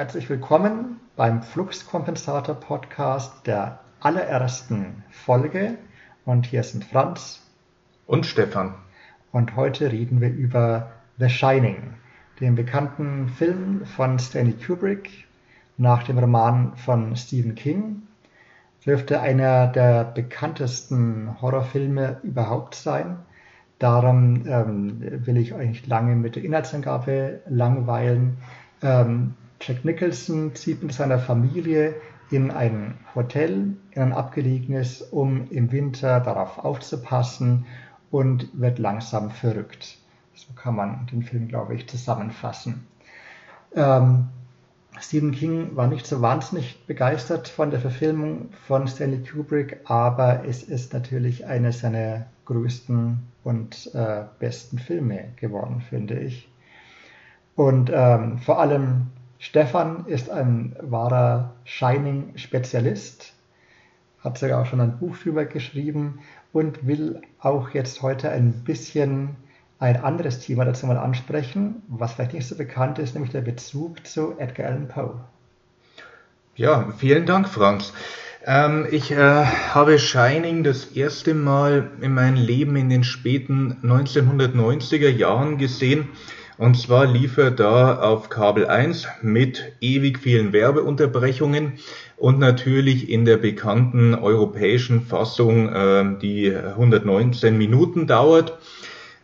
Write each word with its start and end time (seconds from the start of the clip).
Herzlich 0.00 0.30
willkommen 0.30 0.98
beim 1.14 1.42
Fluxkompensator 1.42 2.54
Podcast 2.54 3.46
der 3.46 3.80
allerersten 4.00 5.04
Folge. 5.10 5.76
Und 6.24 6.46
hier 6.46 6.62
sind 6.62 6.86
Franz 6.86 7.42
und 8.06 8.24
Stefan. 8.24 8.76
Und 9.30 9.56
heute 9.56 9.92
reden 9.92 10.22
wir 10.22 10.30
über 10.30 10.90
The 11.18 11.28
Shining, 11.28 11.96
den 12.40 12.54
bekannten 12.54 13.28
Film 13.28 13.84
von 13.84 14.18
Stanley 14.18 14.54
Kubrick 14.54 15.28
nach 15.76 16.02
dem 16.04 16.18
Roman 16.18 16.74
von 16.76 17.14
Stephen 17.14 17.54
King. 17.54 18.00
Dürfte 18.86 19.20
einer 19.20 19.66
der 19.66 20.04
bekanntesten 20.04 21.42
Horrorfilme 21.42 22.20
überhaupt 22.22 22.74
sein. 22.74 23.18
Darum 23.78 24.46
ähm, 24.46 25.26
will 25.26 25.36
ich 25.36 25.52
euch 25.52 25.68
nicht 25.68 25.86
lange 25.88 26.16
mit 26.16 26.36
der 26.36 26.44
Inhaltsangabe 26.44 27.42
langweilen. 27.46 28.38
Ähm, 28.80 29.34
Jack 29.60 29.84
Nicholson 29.84 30.54
zieht 30.54 30.82
mit 30.82 30.92
seiner 30.92 31.18
Familie 31.18 31.94
in 32.30 32.50
ein 32.50 32.94
Hotel, 33.14 33.76
in 33.90 34.02
ein 34.02 34.12
abgelegenes, 34.12 35.02
um 35.02 35.50
im 35.50 35.70
Winter 35.70 36.20
darauf 36.20 36.58
aufzupassen 36.58 37.66
und 38.10 38.48
wird 38.58 38.78
langsam 38.78 39.30
verrückt. 39.30 39.98
So 40.34 40.54
kann 40.54 40.76
man 40.76 41.06
den 41.12 41.22
Film, 41.22 41.48
glaube 41.48 41.74
ich, 41.74 41.88
zusammenfassen. 41.88 42.86
Ähm, 43.74 44.28
Stephen 44.98 45.32
King 45.32 45.76
war 45.76 45.86
nicht 45.86 46.06
so 46.06 46.22
wahnsinnig 46.22 46.86
begeistert 46.86 47.48
von 47.48 47.70
der 47.70 47.80
Verfilmung 47.80 48.48
von 48.66 48.88
Stanley 48.88 49.22
Kubrick, 49.22 49.80
aber 49.84 50.44
es 50.46 50.62
ist 50.62 50.92
natürlich 50.94 51.46
eine 51.46 51.72
seiner 51.72 52.26
größten 52.46 53.18
und 53.44 53.94
äh, 53.94 54.24
besten 54.38 54.78
Filme 54.78 55.28
geworden, 55.36 55.82
finde 55.88 56.18
ich. 56.18 56.48
Und 57.56 57.90
ähm, 57.92 58.38
vor 58.38 58.58
allem 58.58 59.08
Stefan 59.42 60.04
ist 60.06 60.28
ein 60.28 60.76
wahrer 60.82 61.54
Shining-Spezialist, 61.64 63.32
hat 64.22 64.36
sogar 64.36 64.60
auch 64.60 64.66
schon 64.66 64.82
ein 64.82 64.98
Buch 64.98 65.16
drüber 65.16 65.46
geschrieben 65.46 66.18
und 66.52 66.86
will 66.86 67.22
auch 67.38 67.70
jetzt 67.70 68.02
heute 68.02 68.28
ein 68.30 68.52
bisschen 68.64 69.30
ein 69.78 69.96
anderes 69.96 70.40
Thema 70.40 70.66
dazu 70.66 70.86
mal 70.86 70.98
ansprechen, 70.98 71.82
was 71.88 72.12
vielleicht 72.12 72.34
nicht 72.34 72.46
so 72.46 72.54
bekannt 72.54 72.98
ist, 72.98 73.14
nämlich 73.14 73.32
der 73.32 73.40
Bezug 73.40 74.06
zu 74.06 74.38
Edgar 74.38 74.66
Allan 74.66 74.88
Poe. 74.88 75.18
Ja, 76.54 76.92
vielen 76.98 77.24
Dank, 77.24 77.48
Franz. 77.48 77.94
Ähm, 78.44 78.86
ich 78.90 79.10
äh, 79.10 79.16
habe 79.16 79.98
Shining 79.98 80.64
das 80.64 80.84
erste 80.84 81.32
Mal 81.32 81.92
in 82.02 82.12
meinem 82.12 82.36
Leben 82.36 82.76
in 82.76 82.90
den 82.90 83.04
späten 83.04 83.78
1990er 83.82 85.08
Jahren 85.08 85.56
gesehen. 85.56 86.10
Und 86.60 86.76
zwar 86.76 87.06
lief 87.06 87.38
er 87.38 87.50
da 87.50 88.00
auf 88.00 88.28
Kabel 88.28 88.66
1 88.66 89.08
mit 89.22 89.72
ewig 89.80 90.18
vielen 90.18 90.52
Werbeunterbrechungen 90.52 91.78
und 92.18 92.38
natürlich 92.38 93.08
in 93.08 93.24
der 93.24 93.38
bekannten 93.38 94.14
europäischen 94.14 95.00
Fassung, 95.00 95.70
äh, 95.70 96.18
die 96.20 96.54
119 96.54 97.56
Minuten 97.56 98.06
dauert. 98.06 98.58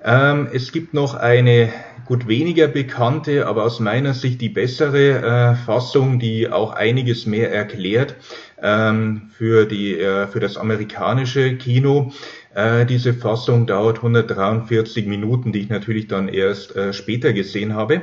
Ähm, 0.03 0.49
es 0.51 0.73
gibt 0.73 0.95
noch 0.95 1.15
eine 1.15 1.71
gut 2.07 2.27
weniger 2.27 2.69
bekannte, 2.69 3.47
aber 3.47 3.65
aus 3.65 3.81
meiner 3.81 4.15
Sicht 4.15 4.41
die 4.41 4.49
bessere 4.49 5.19
äh, 5.19 5.55
Fassung, 5.57 6.19
die 6.19 6.49
auch 6.49 6.73
einiges 6.73 7.27
mehr 7.27 7.53
erklärt 7.53 8.15
ähm, 8.63 9.31
für, 9.37 9.67
die, 9.67 9.99
äh, 9.99 10.27
für 10.27 10.41
das 10.41 10.57
amerikanische 10.57 11.57
Kino. 11.57 12.13
Äh, 12.57 12.87
diese 12.87 13.13
Fassung 13.13 13.67
dauert 13.67 13.99
143 13.99 15.07
Minuten, 15.07 15.53
die 15.53 15.61
ich 15.61 15.69
natürlich 15.69 16.09
dann 16.09 16.29
erst 16.29 16.75
äh, 16.75 16.95
später 16.95 17.35
gesehen 17.35 17.75
habe. 17.75 18.01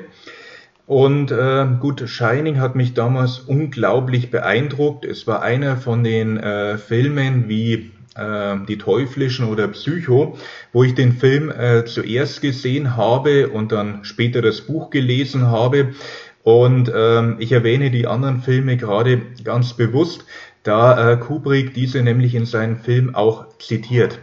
Und 0.85 1.31
äh, 1.31 1.65
gut, 1.79 2.07
Shining 2.07 2.59
hat 2.59 2.75
mich 2.75 2.93
damals 2.93 3.39
unglaublich 3.39 4.29
beeindruckt. 4.29 5.05
Es 5.05 5.25
war 5.25 5.41
einer 5.41 5.77
von 5.77 6.03
den 6.03 6.37
äh, 6.37 6.77
Filmen 6.77 7.49
wie 7.49 7.91
äh, 8.15 8.57
Die 8.67 8.77
Teuflischen 8.77 9.45
oder 9.45 9.69
Psycho, 9.69 10.37
wo 10.71 10.83
ich 10.83 10.93
den 10.93 11.13
Film 11.13 11.49
äh, 11.49 11.85
zuerst 11.85 12.41
gesehen 12.41 12.95
habe 12.95 13.49
und 13.49 13.71
dann 13.71 14.05
später 14.05 14.43
das 14.43 14.61
Buch 14.61 14.91
gelesen 14.91 15.47
habe. 15.47 15.95
Und 16.43 16.91
ähm, 16.95 17.37
ich 17.39 17.53
erwähne 17.53 17.89
die 17.89 18.05
anderen 18.05 18.41
Filme 18.41 18.77
gerade 18.77 19.19
ganz 19.43 19.73
bewusst, 19.73 20.25
da 20.63 21.11
äh, 21.11 21.17
Kubrick 21.17 21.73
diese 21.73 22.01
nämlich 22.01 22.35
in 22.35 22.45
seinem 22.45 22.77
Film 22.77 23.15
auch 23.15 23.57
zitiert. 23.59 24.19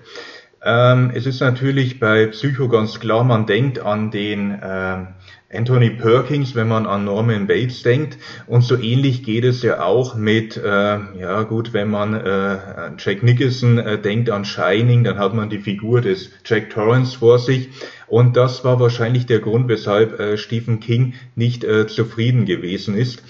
Ähm, 0.62 1.10
es 1.14 1.26
ist 1.26 1.40
natürlich 1.40 2.00
bei 2.00 2.26
Psycho 2.26 2.68
ganz 2.68 3.00
klar, 3.00 3.24
man 3.24 3.46
denkt 3.46 3.78
an 3.78 4.10
den 4.10 4.50
äh, 4.50 5.06
Anthony 5.52 5.90
Perkins, 5.90 6.54
wenn 6.54 6.68
man 6.68 6.86
an 6.86 7.04
Norman 7.04 7.46
Bates 7.46 7.82
denkt. 7.82 8.18
Und 8.46 8.62
so 8.62 8.76
ähnlich 8.78 9.22
geht 9.22 9.44
es 9.44 9.62
ja 9.62 9.82
auch 9.82 10.14
mit, 10.14 10.56
äh, 10.56 10.98
ja 11.18 11.42
gut, 11.42 11.72
wenn 11.72 11.90
man 11.90 12.14
äh, 12.14 12.58
Jack 12.98 13.22
Nicholson 13.22 13.78
äh, 13.78 13.98
denkt 13.98 14.30
an 14.30 14.44
Shining, 14.44 15.02
dann 15.02 15.18
hat 15.18 15.34
man 15.34 15.50
die 15.50 15.58
Figur 15.58 16.02
des 16.02 16.30
Jack 16.44 16.70
Torrance 16.70 17.18
vor 17.18 17.38
sich. 17.38 17.70
Und 18.06 18.36
das 18.36 18.64
war 18.64 18.78
wahrscheinlich 18.80 19.26
der 19.26 19.40
Grund, 19.40 19.68
weshalb 19.68 20.20
äh, 20.20 20.36
Stephen 20.36 20.78
King 20.78 21.14
nicht 21.36 21.64
äh, 21.64 21.86
zufrieden 21.86 22.44
gewesen 22.44 22.96
ist 22.96 23.22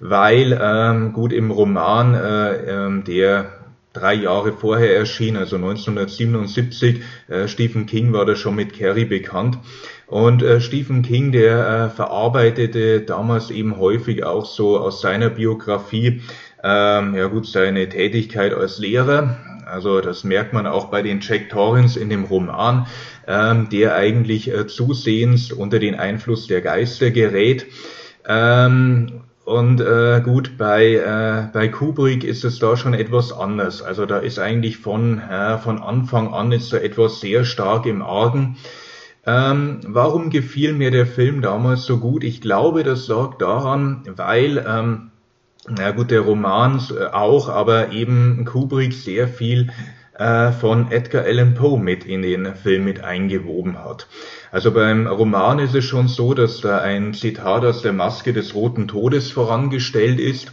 weil 0.00 0.58
ähm, 0.60 1.12
gut 1.12 1.32
im 1.32 1.50
Roman, 1.50 2.14
äh, 2.14 2.86
ähm, 2.86 3.04
der 3.04 3.46
drei 3.94 4.14
Jahre 4.14 4.52
vorher 4.52 4.96
erschien, 4.96 5.36
also 5.36 5.56
1977, 5.56 7.02
äh, 7.28 7.48
Stephen 7.48 7.86
King 7.86 8.12
war 8.12 8.26
da 8.26 8.34
schon 8.34 8.56
mit 8.56 8.78
Carrie 8.78 9.04
bekannt. 9.06 9.58
Und 10.06 10.42
äh, 10.42 10.60
Stephen 10.60 11.02
King, 11.02 11.32
der 11.32 11.66
äh, 11.66 11.90
verarbeitete 11.90 13.00
damals 13.00 13.50
eben 13.50 13.78
häufig 13.78 14.24
auch 14.24 14.44
so 14.44 14.78
aus 14.78 15.00
seiner 15.00 15.30
Biografie, 15.30 16.20
ähm, 16.62 17.14
ja 17.14 17.28
gut, 17.28 17.46
seine 17.46 17.88
Tätigkeit 17.88 18.52
als 18.52 18.78
Lehrer. 18.78 19.38
Also 19.66 20.00
das 20.00 20.24
merkt 20.24 20.52
man 20.52 20.66
auch 20.66 20.86
bei 20.86 21.00
den 21.00 21.20
Jack 21.20 21.48
Torrance 21.48 21.98
in 21.98 22.10
dem 22.10 22.24
Roman, 22.24 22.86
ähm, 23.26 23.68
der 23.70 23.94
eigentlich 23.94 24.52
äh, 24.52 24.66
zusehends 24.66 25.52
unter 25.52 25.78
den 25.78 25.94
Einfluss 25.94 26.46
der 26.46 26.60
Geister 26.60 27.10
gerät. 27.10 27.66
Ähm, 28.26 29.22
und 29.44 29.80
äh, 29.80 30.22
gut, 30.24 30.56
bei, 30.56 30.94
äh, 30.94 31.48
bei 31.52 31.68
Kubrick 31.68 32.24
ist 32.24 32.44
es 32.44 32.58
da 32.58 32.78
schon 32.78 32.94
etwas 32.94 33.30
anders. 33.30 33.82
Also 33.82 34.06
da 34.06 34.18
ist 34.18 34.38
eigentlich 34.38 34.78
von, 34.78 35.18
äh, 35.18 35.58
von 35.58 35.82
Anfang 35.82 36.32
an 36.32 36.50
ist 36.50 36.72
da 36.72 36.78
etwas 36.78 37.20
sehr 37.20 37.44
stark 37.44 37.84
im 37.84 38.00
Argen. 38.00 38.56
Ähm, 39.26 39.80
warum 39.86 40.30
gefiel 40.30 40.72
mir 40.72 40.90
der 40.90 41.06
Film 41.06 41.42
damals 41.42 41.84
so 41.84 41.98
gut? 41.98 42.24
Ich 42.24 42.40
glaube, 42.40 42.84
das 42.84 43.06
lag 43.08 43.36
daran, 43.38 44.02
weil, 44.16 44.64
ähm, 44.66 45.10
na 45.68 45.90
gut, 45.90 46.10
der 46.10 46.20
Roman 46.20 46.80
äh, 46.98 47.06
auch, 47.06 47.50
aber 47.50 47.92
eben 47.92 48.46
Kubrick 48.46 48.94
sehr 48.94 49.28
viel 49.28 49.70
von 50.16 50.92
Edgar 50.92 51.24
Allan 51.24 51.54
Poe 51.54 51.76
mit 51.76 52.04
in 52.04 52.22
den 52.22 52.54
Film 52.54 52.84
mit 52.84 53.02
eingewoben 53.02 53.78
hat. 53.82 54.06
Also 54.52 54.70
beim 54.70 55.08
Roman 55.08 55.58
ist 55.58 55.74
es 55.74 55.84
schon 55.84 56.06
so, 56.06 56.34
dass 56.34 56.60
da 56.60 56.78
ein 56.78 57.14
Zitat 57.14 57.64
aus 57.64 57.82
der 57.82 57.92
Maske 57.92 58.32
des 58.32 58.54
Roten 58.54 58.86
Todes 58.86 59.32
vorangestellt 59.32 60.20
ist. 60.20 60.52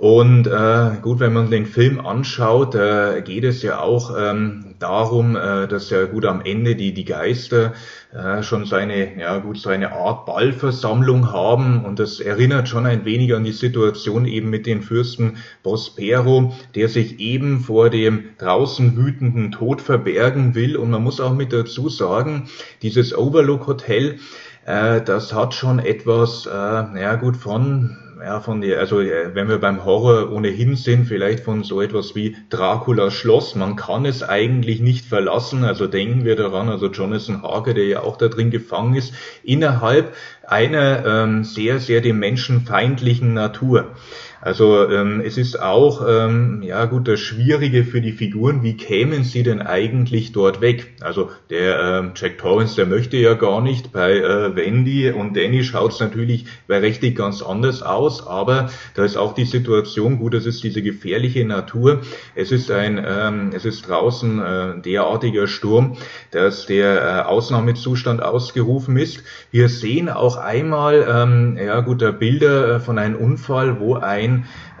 Und 0.00 0.46
äh, 0.46 0.92
gut, 1.02 1.20
wenn 1.20 1.34
man 1.34 1.50
den 1.50 1.66
Film 1.66 2.00
anschaut, 2.00 2.74
äh, 2.74 3.20
geht 3.20 3.44
es 3.44 3.60
ja 3.60 3.80
auch 3.80 4.16
ähm, 4.18 4.74
darum, 4.78 5.36
äh, 5.36 5.68
dass 5.68 5.90
ja 5.90 6.06
gut 6.06 6.24
am 6.24 6.40
Ende 6.40 6.74
die 6.74 6.94
die 6.94 7.04
Geister 7.04 7.74
äh, 8.10 8.42
schon 8.42 8.64
seine 8.64 9.20
ja 9.20 9.36
gut 9.40 9.58
seine 9.58 9.92
Art 9.92 10.24
Ballversammlung 10.24 11.30
haben 11.34 11.84
und 11.84 11.98
das 11.98 12.18
erinnert 12.18 12.66
schon 12.66 12.86
ein 12.86 13.04
wenig 13.04 13.34
an 13.34 13.44
die 13.44 13.52
Situation 13.52 14.24
eben 14.24 14.48
mit 14.48 14.64
den 14.64 14.80
Fürsten 14.80 15.36
Prospero, 15.62 16.54
der 16.74 16.88
sich 16.88 17.20
eben 17.20 17.60
vor 17.60 17.90
dem 17.90 18.24
draußen 18.38 18.96
wütenden 18.96 19.52
Tod 19.52 19.82
verbergen 19.82 20.54
will. 20.54 20.78
Und 20.78 20.88
man 20.88 21.04
muss 21.04 21.20
auch 21.20 21.34
mit 21.34 21.52
dazu 21.52 21.90
sagen, 21.90 22.48
dieses 22.80 23.14
Overlook 23.14 23.66
Hotel, 23.66 24.18
äh, 24.64 25.02
das 25.02 25.34
hat 25.34 25.52
schon 25.52 25.78
etwas, 25.78 26.46
äh, 26.46 26.50
ja 26.50 27.16
gut 27.16 27.36
von 27.36 27.98
ja, 28.24 28.40
von 28.40 28.62
also 28.74 28.98
wenn 28.98 29.48
wir 29.48 29.58
beim 29.58 29.84
Horror 29.84 30.30
ohnehin 30.32 30.76
sind, 30.76 31.06
vielleicht 31.06 31.44
von 31.44 31.62
so 31.62 31.80
etwas 31.80 32.14
wie 32.14 32.36
Dracula 32.48 33.10
Schloss. 33.10 33.54
Man 33.54 33.76
kann 33.76 34.04
es 34.04 34.22
eigentlich 34.22 34.80
nicht 34.80 35.06
verlassen. 35.06 35.64
Also 35.64 35.86
denken 35.86 36.24
wir 36.24 36.36
daran, 36.36 36.68
also 36.68 36.88
Jonathan 36.88 37.42
Harker, 37.42 37.74
der 37.74 37.86
ja 37.86 38.00
auch 38.00 38.16
da 38.16 38.28
drin 38.28 38.50
gefangen 38.50 38.94
ist, 38.94 39.14
innerhalb 39.42 40.14
einer 40.46 41.04
ähm, 41.06 41.44
sehr, 41.44 41.78
sehr 41.78 42.00
dem 42.00 42.18
Menschen 42.18 42.62
feindlichen 42.62 43.34
Natur. 43.34 43.94
Also 44.42 44.88
ähm, 44.88 45.20
es 45.22 45.36
ist 45.36 45.60
auch, 45.60 46.02
ähm, 46.08 46.62
ja 46.62 46.86
gut, 46.86 47.08
das 47.08 47.20
Schwierige 47.20 47.84
für 47.84 48.00
die 48.00 48.12
Figuren, 48.12 48.62
wie 48.62 48.74
kämen 48.74 49.22
sie 49.22 49.42
denn 49.42 49.60
eigentlich 49.60 50.32
dort 50.32 50.62
weg? 50.62 50.94
Also 51.00 51.30
der 51.50 51.78
ähm, 51.78 52.12
Jack 52.16 52.38
Torrance, 52.38 52.74
der 52.74 52.86
möchte 52.86 53.18
ja 53.18 53.34
gar 53.34 53.60
nicht. 53.60 53.92
Bei 53.92 54.16
äh, 54.16 54.56
Wendy 54.56 55.10
und 55.10 55.36
Danny 55.36 55.62
schaut 55.62 55.92
es 55.92 56.00
natürlich 56.00 56.46
bei 56.66 56.78
rechtlich 56.78 57.14
ganz 57.14 57.42
anders 57.42 57.82
aus, 57.82 58.26
aber 58.26 58.70
da 58.94 59.04
ist 59.04 59.18
auch 59.18 59.34
die 59.34 59.44
Situation, 59.44 60.18
gut, 60.18 60.32
es 60.32 60.46
ist 60.46 60.64
diese 60.64 60.80
gefährliche 60.80 61.44
Natur. 61.44 62.00
Es 62.34 62.50
ist 62.50 62.70
ein, 62.70 63.04
ähm, 63.06 63.50
es 63.54 63.66
ist 63.66 63.88
draußen 63.88 64.40
äh, 64.40 64.80
derartiger 64.80 65.48
Sturm, 65.48 65.98
dass 66.30 66.64
der 66.64 67.02
äh, 67.02 67.28
Ausnahmezustand 67.28 68.22
ausgerufen 68.22 68.96
ist. 68.96 69.22
Wir 69.50 69.68
sehen 69.68 70.08
auch 70.08 70.38
einmal, 70.38 71.06
ähm, 71.06 71.58
ja 71.62 71.80
gut, 71.80 72.00
Bilder 72.18 72.76
äh, 72.76 72.80
von 72.80 72.98
einem 72.98 73.16
Unfall, 73.16 73.80
wo 73.80 73.96
ein 73.96 74.29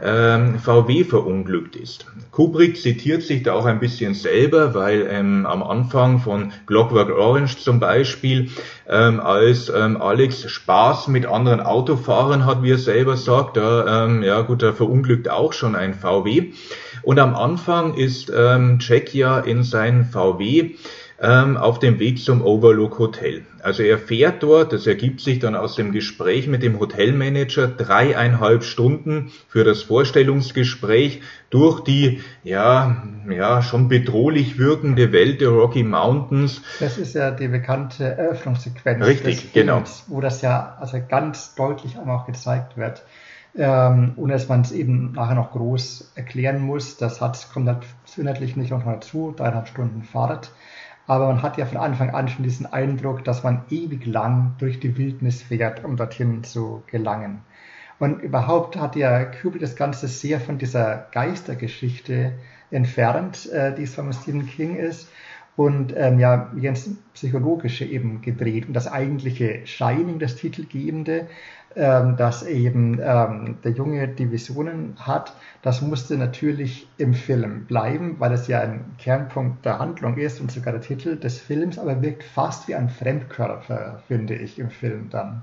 ähm, 0.02 0.58
VW 0.58 1.04
verunglückt 1.04 1.76
ist. 1.76 2.06
Kubrick 2.30 2.80
zitiert 2.80 3.22
sich 3.22 3.42
da 3.42 3.52
auch 3.52 3.66
ein 3.66 3.80
bisschen 3.80 4.14
selber, 4.14 4.74
weil 4.74 5.06
ähm, 5.10 5.46
am 5.46 5.62
Anfang 5.62 6.18
von 6.18 6.52
Clockwork 6.66 7.10
Orange 7.10 7.58
zum 7.58 7.80
Beispiel, 7.80 8.50
ähm, 8.88 9.20
als 9.20 9.68
ähm, 9.68 10.00
Alex 10.00 10.50
Spaß 10.50 11.08
mit 11.08 11.26
anderen 11.26 11.60
Autofahrern 11.60 12.46
hat, 12.46 12.62
wie 12.62 12.72
er 12.72 12.78
selber 12.78 13.16
sagt, 13.16 13.56
da, 13.56 14.04
ähm, 14.04 14.22
ja 14.22 14.40
gut, 14.42 14.62
da 14.62 14.72
verunglückt 14.72 15.28
auch 15.28 15.52
schon 15.52 15.74
ein 15.74 15.94
VW. 15.94 16.52
Und 17.02 17.18
am 17.18 17.34
Anfang 17.34 17.94
ist 17.94 18.32
ähm, 18.34 18.78
Jack 18.80 19.14
ja 19.14 19.38
in 19.38 19.62
sein 19.62 20.04
VW 20.04 20.74
ähm, 21.22 21.56
auf 21.58 21.78
dem 21.78 21.98
Weg 21.98 22.18
zum 22.18 22.42
Overlook 22.42 22.98
Hotel. 22.98 23.42
Also 23.62 23.82
er 23.82 23.98
fährt 23.98 24.42
dort, 24.42 24.72
das 24.72 24.86
ergibt 24.86 25.20
sich 25.20 25.38
dann 25.38 25.54
aus 25.54 25.74
dem 25.76 25.92
Gespräch 25.92 26.46
mit 26.46 26.62
dem 26.62 26.80
Hotelmanager, 26.80 27.68
dreieinhalb 27.68 28.64
Stunden 28.64 29.30
für 29.48 29.62
das 29.62 29.82
Vorstellungsgespräch 29.82 31.20
durch 31.50 31.80
die, 31.80 32.20
ja, 32.42 33.02
ja, 33.28 33.60
schon 33.60 33.88
bedrohlich 33.88 34.58
wirkende 34.58 35.12
Welt 35.12 35.42
der 35.42 35.50
Rocky 35.50 35.82
Mountains. 35.82 36.62
Das 36.78 36.96
ist 36.96 37.14
ja 37.14 37.30
die 37.30 37.48
bekannte 37.48 38.04
Eröffnungssequenz 38.04 39.04
Richtig, 39.04 39.52
genau. 39.52 39.74
Films, 39.74 40.04
genau. 40.06 40.16
wo 40.16 40.20
das 40.22 40.40
ja 40.40 40.76
also 40.80 40.98
ganz 41.06 41.54
deutlich 41.54 41.98
auch 41.98 42.06
noch 42.06 42.26
gezeigt 42.26 42.78
wird. 42.78 43.02
Ähm, 43.58 44.12
ohne 44.14 44.34
dass 44.34 44.48
man 44.48 44.60
es 44.60 44.70
eben 44.70 45.10
nachher 45.12 45.34
noch 45.34 45.50
groß 45.50 46.12
erklären 46.14 46.62
muss. 46.62 46.98
Das 46.98 47.20
hat, 47.20 47.48
kommt 47.52 47.66
halt 47.66 47.82
inhaltlich 48.16 48.56
nicht 48.56 48.70
noch 48.70 48.84
dazu, 48.84 49.34
dreieinhalb 49.36 49.66
Stunden 49.66 50.04
Fahrt. 50.04 50.52
Aber 51.10 51.26
man 51.26 51.42
hat 51.42 51.58
ja 51.58 51.66
von 51.66 51.78
Anfang 51.78 52.10
an 52.10 52.28
schon 52.28 52.44
diesen 52.44 52.66
Eindruck, 52.66 53.24
dass 53.24 53.42
man 53.42 53.64
ewig 53.68 54.06
lang 54.06 54.54
durch 54.58 54.78
die 54.78 54.96
Wildnis 54.96 55.42
fährt, 55.42 55.84
um 55.84 55.96
dorthin 55.96 56.44
zu 56.44 56.84
gelangen. 56.86 57.40
Und 57.98 58.22
überhaupt 58.22 58.76
hat 58.76 58.94
ja 58.94 59.24
Kubrick 59.24 59.60
das 59.60 59.74
Ganze 59.74 60.06
sehr 60.06 60.38
von 60.38 60.58
dieser 60.58 61.08
Geistergeschichte 61.10 62.34
entfernt, 62.70 63.50
äh, 63.50 63.74
die 63.74 63.82
es 63.82 63.96
von 63.96 64.12
Stephen 64.12 64.46
King 64.46 64.76
ist, 64.76 65.08
und 65.56 65.92
ähm, 65.96 66.20
ja, 66.20 66.52
ganz 66.62 66.88
psychologische 67.14 67.84
eben 67.84 68.22
gedreht. 68.22 68.68
Und 68.68 68.74
das 68.74 68.86
eigentliche 68.86 69.66
Shining, 69.66 70.20
das 70.20 70.36
Titelgebende, 70.36 71.26
ähm, 71.76 72.16
dass 72.16 72.42
eben 72.42 72.98
ähm, 73.02 73.58
der 73.62 73.72
Junge 73.72 74.08
die 74.08 74.32
Visionen 74.32 74.96
hat, 74.98 75.34
das 75.62 75.82
musste 75.82 76.16
natürlich 76.16 76.88
im 76.98 77.14
Film 77.14 77.66
bleiben, 77.66 78.16
weil 78.18 78.32
es 78.32 78.48
ja 78.48 78.60
ein 78.60 78.96
Kernpunkt 78.98 79.64
der 79.64 79.78
Handlung 79.78 80.16
ist 80.16 80.40
und 80.40 80.50
sogar 80.50 80.72
der 80.72 80.82
Titel 80.82 81.16
des 81.16 81.38
Films, 81.38 81.78
aber 81.78 82.02
wirkt 82.02 82.24
fast 82.24 82.66
wie 82.66 82.74
ein 82.74 82.88
Fremdkörper, 82.88 84.02
finde 84.08 84.34
ich, 84.34 84.58
im 84.58 84.70
Film 84.70 85.10
dann. 85.10 85.42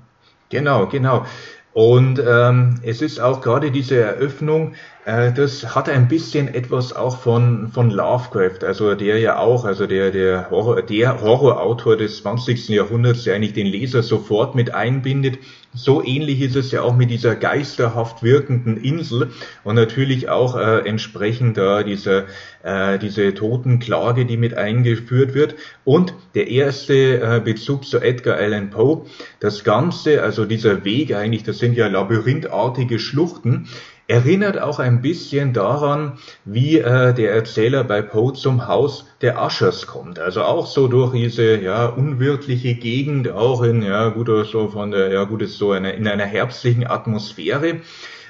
Genau, 0.50 0.86
genau. 0.86 1.24
Und 1.72 2.22
ähm, 2.26 2.80
es 2.82 3.02
ist 3.02 3.20
auch 3.20 3.40
gerade 3.40 3.70
diese 3.70 4.00
Eröffnung, 4.00 4.74
das 5.08 5.74
hat 5.74 5.88
ein 5.88 6.06
bisschen 6.06 6.52
etwas 6.52 6.92
auch 6.92 7.16
von, 7.16 7.68
von 7.68 7.90
Lovecraft, 7.90 8.62
also 8.62 8.94
der 8.94 9.18
ja 9.18 9.38
auch, 9.38 9.64
also 9.64 9.86
der, 9.86 10.10
der, 10.10 10.50
Horror, 10.50 10.82
der 10.82 11.22
Horrorautor 11.22 11.96
des 11.96 12.18
20. 12.18 12.68
Jahrhunderts, 12.68 13.24
der 13.24 13.34
eigentlich 13.34 13.54
den 13.54 13.68
Leser 13.68 14.02
sofort 14.02 14.54
mit 14.54 14.74
einbindet. 14.74 15.38
So 15.72 16.04
ähnlich 16.04 16.42
ist 16.42 16.56
es 16.56 16.72
ja 16.72 16.82
auch 16.82 16.94
mit 16.94 17.08
dieser 17.08 17.36
geisterhaft 17.36 18.22
wirkenden 18.22 18.76
Insel 18.76 19.30
und 19.64 19.76
natürlich 19.76 20.28
auch 20.28 20.56
äh, 20.56 20.86
entsprechend 20.86 21.56
da 21.56 21.82
dieser, 21.82 22.24
äh, 22.62 22.98
diese 22.98 23.32
Totenklage, 23.32 24.26
die 24.26 24.36
mit 24.36 24.58
eingeführt 24.58 25.32
wird. 25.32 25.54
Und 25.84 26.12
der 26.34 26.48
erste 26.48 27.20
äh, 27.20 27.40
Bezug 27.42 27.86
zu 27.86 27.98
Edgar 27.98 28.36
Allan 28.36 28.68
Poe, 28.68 29.06
das 29.40 29.64
Ganze, 29.64 30.22
also 30.22 30.44
dieser 30.44 30.84
Weg 30.84 31.14
eigentlich, 31.14 31.44
das 31.44 31.60
sind 31.60 31.78
ja 31.78 31.86
labyrinthartige 31.86 32.98
Schluchten, 32.98 33.68
erinnert 34.08 34.60
auch 34.60 34.78
ein 34.78 35.02
bisschen 35.02 35.52
daran, 35.52 36.18
wie 36.44 36.78
äh, 36.78 37.12
der 37.12 37.32
Erzähler 37.32 37.84
bei 37.84 38.02
Poe 38.02 38.32
zum 38.32 38.66
Haus 38.66 39.04
der 39.20 39.40
Ushers 39.44 39.86
kommt. 39.86 40.18
Also 40.18 40.42
auch 40.42 40.66
so 40.66 40.88
durch 40.88 41.12
diese 41.12 41.60
ja 41.60 41.86
unwirtliche 41.86 42.74
Gegend, 42.74 43.30
auch 43.30 43.62
in 43.62 43.82
ja 43.82 44.08
gut 44.08 44.28
so 44.46 44.68
von 44.68 44.90
der 44.90 45.12
ja 45.12 45.24
gut 45.24 45.42
ist 45.42 45.58
so 45.58 45.72
eine, 45.72 45.92
in 45.92 46.08
einer 46.08 46.24
herbstlichen 46.24 46.86
Atmosphäre. 46.86 47.80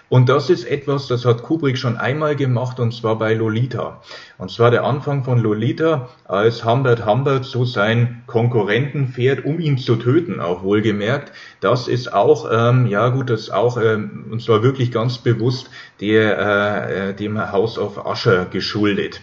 Und 0.09 0.31
das 0.31 0.49
ist 0.49 0.65
etwas, 0.65 1.07
das 1.07 1.27
hat 1.27 1.43
Kubrick 1.43 1.77
schon 1.77 1.99
einmal 1.99 2.35
gemacht, 2.35 2.81
und 2.81 2.95
zwar 2.95 3.19
bei 3.19 3.35
Lolita. 3.35 4.01
Und 4.39 4.51
zwar 4.51 4.71
der 4.71 4.85
Anfang 4.85 5.23
von 5.23 5.39
Lolita, 5.39 6.09
als 6.25 6.65
Humbert 6.65 7.05
Humbert 7.05 7.45
zu 7.45 7.67
seinen 7.67 8.23
Konkurrenten 8.27 9.09
fährt, 9.09 9.45
um 9.45 9.61
ihn 9.61 9.77
zu 9.77 9.97
töten, 9.97 10.41
auch 10.41 10.63
wohlgemerkt. 10.63 11.33
Das 11.61 11.89
ist 11.89 12.13
auch, 12.15 12.49
ähm, 12.51 12.87
ja 12.87 13.09
gut, 13.11 13.29
das 13.29 13.51
auch, 13.51 13.77
ähm, 13.77 14.25
und 14.31 14.41
zwar 14.41 14.63
wirklich 14.63 14.93
ganz 14.93 15.19
bewusst 15.19 15.71
der, 16.01 17.09
äh, 17.09 17.15
dem 17.15 17.39
House 17.53 17.79
of 17.79 18.05
Usher 18.07 18.47
geschuldet. 18.47 19.21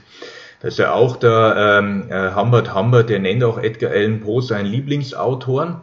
Das 0.61 0.75
ist 0.75 0.79
ja 0.79 0.93
auch 0.93 1.17
der 1.17 1.79
ähm, 1.79 2.05
äh, 2.09 2.33
Humbert 2.33 2.75
Humbert, 2.75 3.09
der 3.09 3.19
nennt 3.19 3.43
auch 3.43 3.57
Edgar 3.57 3.91
Allan 3.91 4.21
Poe 4.21 4.41
seinen 4.41 4.67
Lieblingsautoren. 4.67 5.81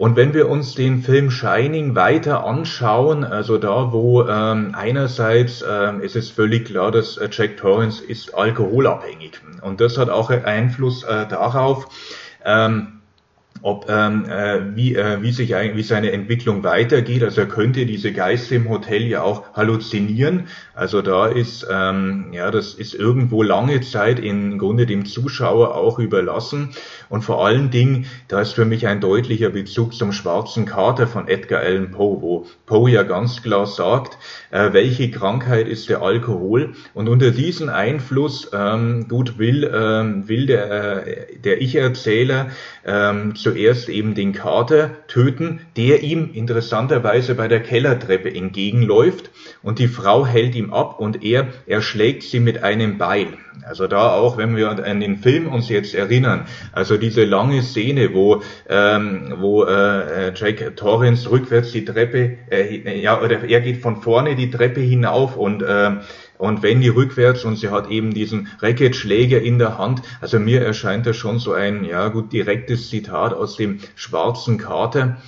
Und 0.00 0.16
wenn 0.16 0.32
wir 0.32 0.48
uns 0.48 0.74
den 0.74 1.02
Film 1.02 1.30
Shining 1.30 1.94
weiter 1.94 2.46
anschauen, 2.46 3.22
also 3.22 3.58
da, 3.58 3.92
wo 3.92 4.26
ähm, 4.26 4.74
einerseits 4.74 5.62
ähm, 5.70 6.00
ist 6.00 6.16
es 6.16 6.30
völlig 6.30 6.68
klar, 6.68 6.90
dass 6.90 7.18
äh, 7.18 7.28
Jack 7.30 7.58
Torrance 7.58 8.02
ist 8.02 8.34
alkoholabhängig. 8.34 9.32
Und 9.60 9.82
das 9.82 9.98
hat 9.98 10.08
auch 10.08 10.30
Einfluss 10.30 11.02
äh, 11.02 11.26
darauf, 11.28 11.86
ähm, 12.46 12.99
ob 13.62 13.86
ähm, 13.90 14.24
äh, 14.24 14.74
wie, 14.74 14.94
äh, 14.94 15.22
wie 15.22 15.32
sich 15.32 15.50
wie 15.50 15.82
seine 15.82 16.12
Entwicklung 16.12 16.64
weitergeht. 16.64 17.22
Also 17.22 17.42
er 17.42 17.46
könnte 17.46 17.84
diese 17.84 18.12
Geister 18.12 18.56
im 18.56 18.68
Hotel 18.68 19.02
ja 19.02 19.22
auch 19.22 19.52
halluzinieren. 19.54 20.48
Also 20.74 21.02
da 21.02 21.26
ist 21.26 21.66
ähm, 21.70 22.28
ja 22.32 22.50
das 22.50 22.74
ist 22.74 22.94
irgendwo 22.94 23.42
lange 23.42 23.80
Zeit 23.82 24.18
im 24.18 24.58
Grunde 24.58 24.86
dem 24.86 25.04
Zuschauer 25.04 25.74
auch 25.74 25.98
überlassen. 25.98 26.70
Und 27.10 27.22
vor 27.22 27.44
allen 27.44 27.70
Dingen, 27.70 28.06
da 28.28 28.40
ist 28.40 28.52
für 28.52 28.64
mich 28.64 28.86
ein 28.86 29.00
deutlicher 29.00 29.50
Bezug 29.50 29.94
zum 29.94 30.12
Schwarzen 30.12 30.64
Kater 30.64 31.06
von 31.06 31.28
Edgar 31.28 31.60
Allan 31.60 31.90
Poe, 31.90 32.22
wo 32.22 32.46
Poe 32.66 32.90
ja 32.90 33.02
ganz 33.02 33.42
klar 33.42 33.66
sagt, 33.66 34.16
äh, 34.52 34.72
welche 34.72 35.10
Krankheit 35.10 35.68
ist 35.68 35.88
der 35.88 36.02
Alkohol. 36.02 36.72
Und 36.94 37.08
unter 37.08 37.30
diesem 37.30 37.68
Einfluss 37.68 38.50
ähm, 38.54 39.06
gut 39.08 39.38
will 39.38 39.70
ähm, 39.72 40.28
will 40.28 40.46
der 40.46 41.06
äh, 41.06 41.36
der 41.36 41.60
Ich-Erzähler 41.60 42.50
ähm, 42.86 43.34
zuerst 43.42 43.88
eben 43.88 44.14
den 44.14 44.32
Kater 44.32 44.90
töten, 45.08 45.60
der 45.76 46.02
ihm 46.02 46.30
interessanterweise 46.32 47.34
bei 47.34 47.48
der 47.48 47.60
Kellertreppe 47.60 48.34
entgegenläuft 48.34 49.30
und 49.62 49.78
die 49.78 49.88
Frau 49.88 50.26
hält 50.26 50.54
ihm 50.54 50.72
ab 50.72 51.00
und 51.00 51.24
er 51.24 51.48
erschlägt 51.66 52.22
sie 52.22 52.40
mit 52.40 52.62
einem 52.62 52.98
Beil. 52.98 53.28
Also 53.62 53.86
da 53.86 54.12
auch, 54.14 54.36
wenn 54.36 54.56
wir 54.56 54.70
an 54.70 55.00
den 55.00 55.18
Film 55.18 55.46
uns 55.48 55.68
jetzt 55.68 55.94
erinnern, 55.94 56.46
also 56.72 56.96
diese 56.96 57.24
lange 57.24 57.62
Szene, 57.62 58.14
wo, 58.14 58.42
ähm, 58.68 59.34
wo 59.38 59.64
äh, 59.64 60.32
Jack 60.34 60.76
Torrance 60.76 61.30
rückwärts 61.30 61.72
die 61.72 61.84
Treppe, 61.84 62.38
äh, 62.50 63.00
ja, 63.00 63.20
oder 63.20 63.42
er 63.42 63.60
geht 63.60 63.78
von 63.78 64.00
vorne 64.02 64.34
die 64.34 64.50
Treppe 64.50 64.80
hinauf 64.80 65.36
und 65.36 65.62
äh, 65.62 65.90
und 66.40 66.62
Wendy 66.62 66.88
rückwärts 66.88 67.44
und 67.44 67.56
sie 67.56 67.68
hat 67.68 67.90
eben 67.90 68.12
diesen 68.14 68.48
Racketschläger 68.60 69.40
in 69.40 69.58
der 69.58 69.78
Hand. 69.78 70.02
Also 70.20 70.38
mir 70.38 70.62
erscheint 70.62 71.06
das 71.06 71.16
schon 71.16 71.38
so 71.38 71.52
ein, 71.52 71.84
ja 71.84 72.08
gut, 72.08 72.32
direktes 72.32 72.88
Zitat 72.88 73.32
aus 73.32 73.56
dem 73.56 73.78
Schwarzen 73.94 74.58
Kater. 74.58 75.18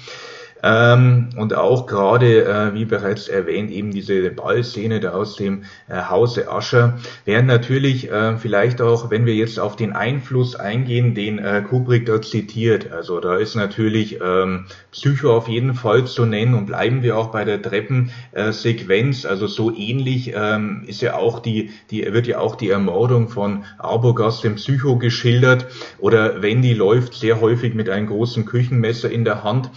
Ähm, 0.62 1.31
und 1.37 1.54
auch 1.54 1.87
gerade, 1.87 2.45
äh, 2.45 2.75
wie 2.75 2.85
bereits 2.85 3.28
erwähnt, 3.28 3.71
eben 3.71 3.90
diese 3.90 4.31
Ballszene 4.31 5.00
da 5.00 5.11
aus 5.11 5.37
dem 5.37 5.64
äh, 5.88 6.02
Hause 6.09 6.50
Ascher, 6.50 6.99
während 7.25 7.49
natürlich 7.49 8.11
äh, 8.11 8.37
vielleicht 8.37 8.81
auch, 8.81 9.11
wenn 9.11 9.26
wir 9.26 9.35
jetzt 9.35 9.59
auf 9.59 9.75
den 9.75 9.92
Einfluss 9.92 10.54
eingehen, 10.54 11.14
den 11.14 11.38
äh, 11.38 11.62
Kubrick 11.69 12.07
dort 12.07 12.25
zitiert, 12.25 12.92
also 12.92 13.19
da 13.19 13.37
ist 13.37 13.57
natürlich 13.57 14.21
ähm, 14.23 14.66
Psycho 14.92 15.37
auf 15.37 15.49
jeden 15.49 15.75
Fall 15.75 16.07
zu 16.07 16.26
nennen 16.26 16.54
und 16.54 16.66
bleiben 16.66 17.02
wir 17.02 17.16
auch 17.16 17.33
bei 17.33 17.45
der 17.45 17.61
Treppensequenz, 17.61 19.25
also 19.25 19.47
so 19.47 19.75
ähnlich 19.75 20.33
ähm, 20.35 20.85
ist 20.87 21.02
ja 21.02 21.16
auch 21.16 21.40
die, 21.40 21.71
die, 21.90 22.12
wird 22.12 22.26
ja 22.26 22.38
auch 22.38 22.57
die 22.57 22.71
Ermordung 22.71 23.28
von 23.28 23.64
Arbogast 23.78 24.45
dem 24.45 24.57
Psycho 24.57 24.97
geschildert. 24.97 25.66
Oder 25.99 26.42
Wendy 26.42 26.75
läuft 26.75 27.14
sehr 27.14 27.40
häufig 27.40 27.75
mit 27.75 27.88
einem 27.88 28.07
großen 28.07 28.45
Küchenmesser 28.45 29.11
in 29.11 29.25
der 29.25 29.45
Hand. 29.45 29.71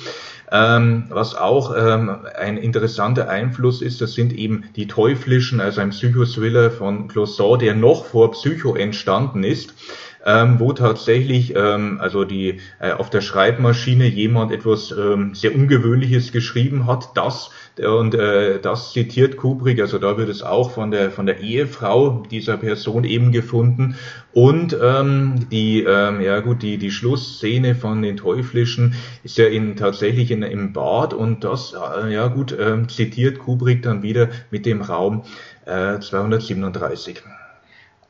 Ähm, 0.52 1.06
was 1.10 1.36
auch 1.36 1.76
ähm, 1.76 2.26
ein 2.38 2.58
interessanter 2.58 3.30
Einfluss 3.30 3.82
ist, 3.82 4.02
das 4.02 4.14
sind 4.14 4.34
eben 4.34 4.66
die 4.76 4.88
Teuflischen, 4.88 5.60
also 5.60 5.82
ein 5.82 5.90
Psychothriller 5.90 6.70
von 6.70 7.08
Clouseau, 7.08 7.58
der 7.58 7.74
noch 7.74 8.06
vor 8.06 8.32
Psycho 8.32 8.76
entstanden 8.76 9.44
ist 9.44 9.74
ähm, 10.26 10.60
wo 10.60 10.74
tatsächlich 10.74 11.56
ähm, 11.56 12.00
also 12.02 12.26
die 12.26 12.60
äh, 12.80 12.92
auf 12.92 13.10
der 13.10 13.22
Schreibmaschine 13.22 14.08
jemand 14.08 14.52
etwas 14.52 14.92
ähm, 14.92 15.36
sehr 15.36 15.54
Ungewöhnliches 15.54 16.32
geschrieben 16.32 16.88
hat, 16.88 17.12
das 17.16 17.52
und 17.78 18.16
äh, 18.16 18.60
das 18.60 18.94
zitiert 18.94 19.38
Kubrick, 19.38 19.80
also 19.80 20.00
da 20.00 20.18
wird 20.18 20.30
es 20.30 20.42
auch 20.42 20.72
von 20.72 20.92
der 20.92 21.12
von 21.12 21.26
der 21.26 21.42
Ehefrau 21.42 22.24
dieser 22.32 22.58
Person 22.58 23.04
eben 23.04 23.32
gefunden 23.32 23.96
und 24.34 24.76
ähm, 24.82 25.48
die 25.52 25.84
ähm, 25.84 26.22
ja 26.22 26.40
gut 26.40 26.64
die 26.64 26.78
die 26.78 26.92
Schlussszene 26.92 27.76
von 27.76 28.02
den 28.02 28.18
Teuflischen 28.18 28.96
ist 29.24 29.38
ja 29.38 29.46
in 29.46 29.76
tatsächlich 29.76 30.32
in, 30.32 30.42
im 30.42 30.74
Bad 30.74 31.14
und 31.14 31.44
das 31.44 31.74
äh, 31.74 32.12
ja 32.12 32.28
gut 32.28 32.56
ähm, 32.60 32.90
zitiert 32.90 33.40
Kubrick 33.40 33.84
dann 33.84 34.02
wieder 34.02 34.30
mit 34.50 34.66
dem 34.66 34.82
Raum 34.82 35.24
äh, 35.66 36.00
237. 36.00 37.22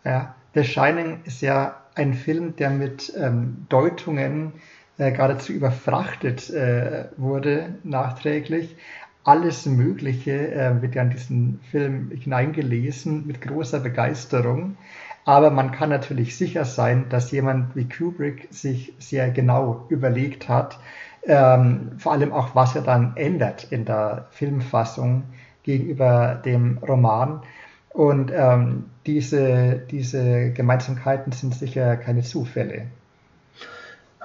Ja, 0.05 0.36
The 0.53 0.63
Shining 0.63 1.22
ist 1.25 1.41
ja 1.41 1.81
ein 1.95 2.13
Film, 2.13 2.55
der 2.55 2.69
mit 2.69 3.13
ähm, 3.17 3.65
Deutungen 3.69 4.53
äh, 4.97 5.11
geradezu 5.11 5.53
überfrachtet 5.53 6.49
äh, 6.49 7.05
wurde, 7.17 7.75
nachträglich. 7.83 8.75
Alles 9.23 9.65
Mögliche 9.65 10.51
äh, 10.53 10.81
wird 10.81 10.95
ja 10.95 11.01
in 11.01 11.09
diesen 11.09 11.59
Film 11.71 12.11
hineingelesen 12.11 13.25
mit 13.25 13.41
großer 13.41 13.79
Begeisterung. 13.79 14.77
Aber 15.25 15.49
man 15.49 15.71
kann 15.71 15.89
natürlich 15.89 16.37
sicher 16.37 16.65
sein, 16.65 17.05
dass 17.09 17.31
jemand 17.31 17.75
wie 17.75 17.89
Kubrick 17.89 18.47
sich 18.51 18.93
sehr 18.99 19.31
genau 19.31 19.85
überlegt 19.89 20.47
hat, 20.47 20.77
ähm, 21.23 21.93
vor 21.97 22.11
allem 22.11 22.31
auch, 22.31 22.53
was 22.53 22.75
er 22.75 22.83
dann 22.83 23.17
ändert 23.17 23.67
in 23.71 23.85
der 23.85 24.27
Filmfassung 24.29 25.23
gegenüber 25.63 26.39
dem 26.45 26.77
Roman. 26.77 27.41
Und 27.89 28.31
ähm, 28.35 28.85
diese, 29.05 29.81
diese 29.91 30.51
Gemeinsamkeiten 30.51 31.31
sind 31.31 31.55
sicher 31.55 31.95
keine 31.97 32.24
Zufälle. 32.24 32.88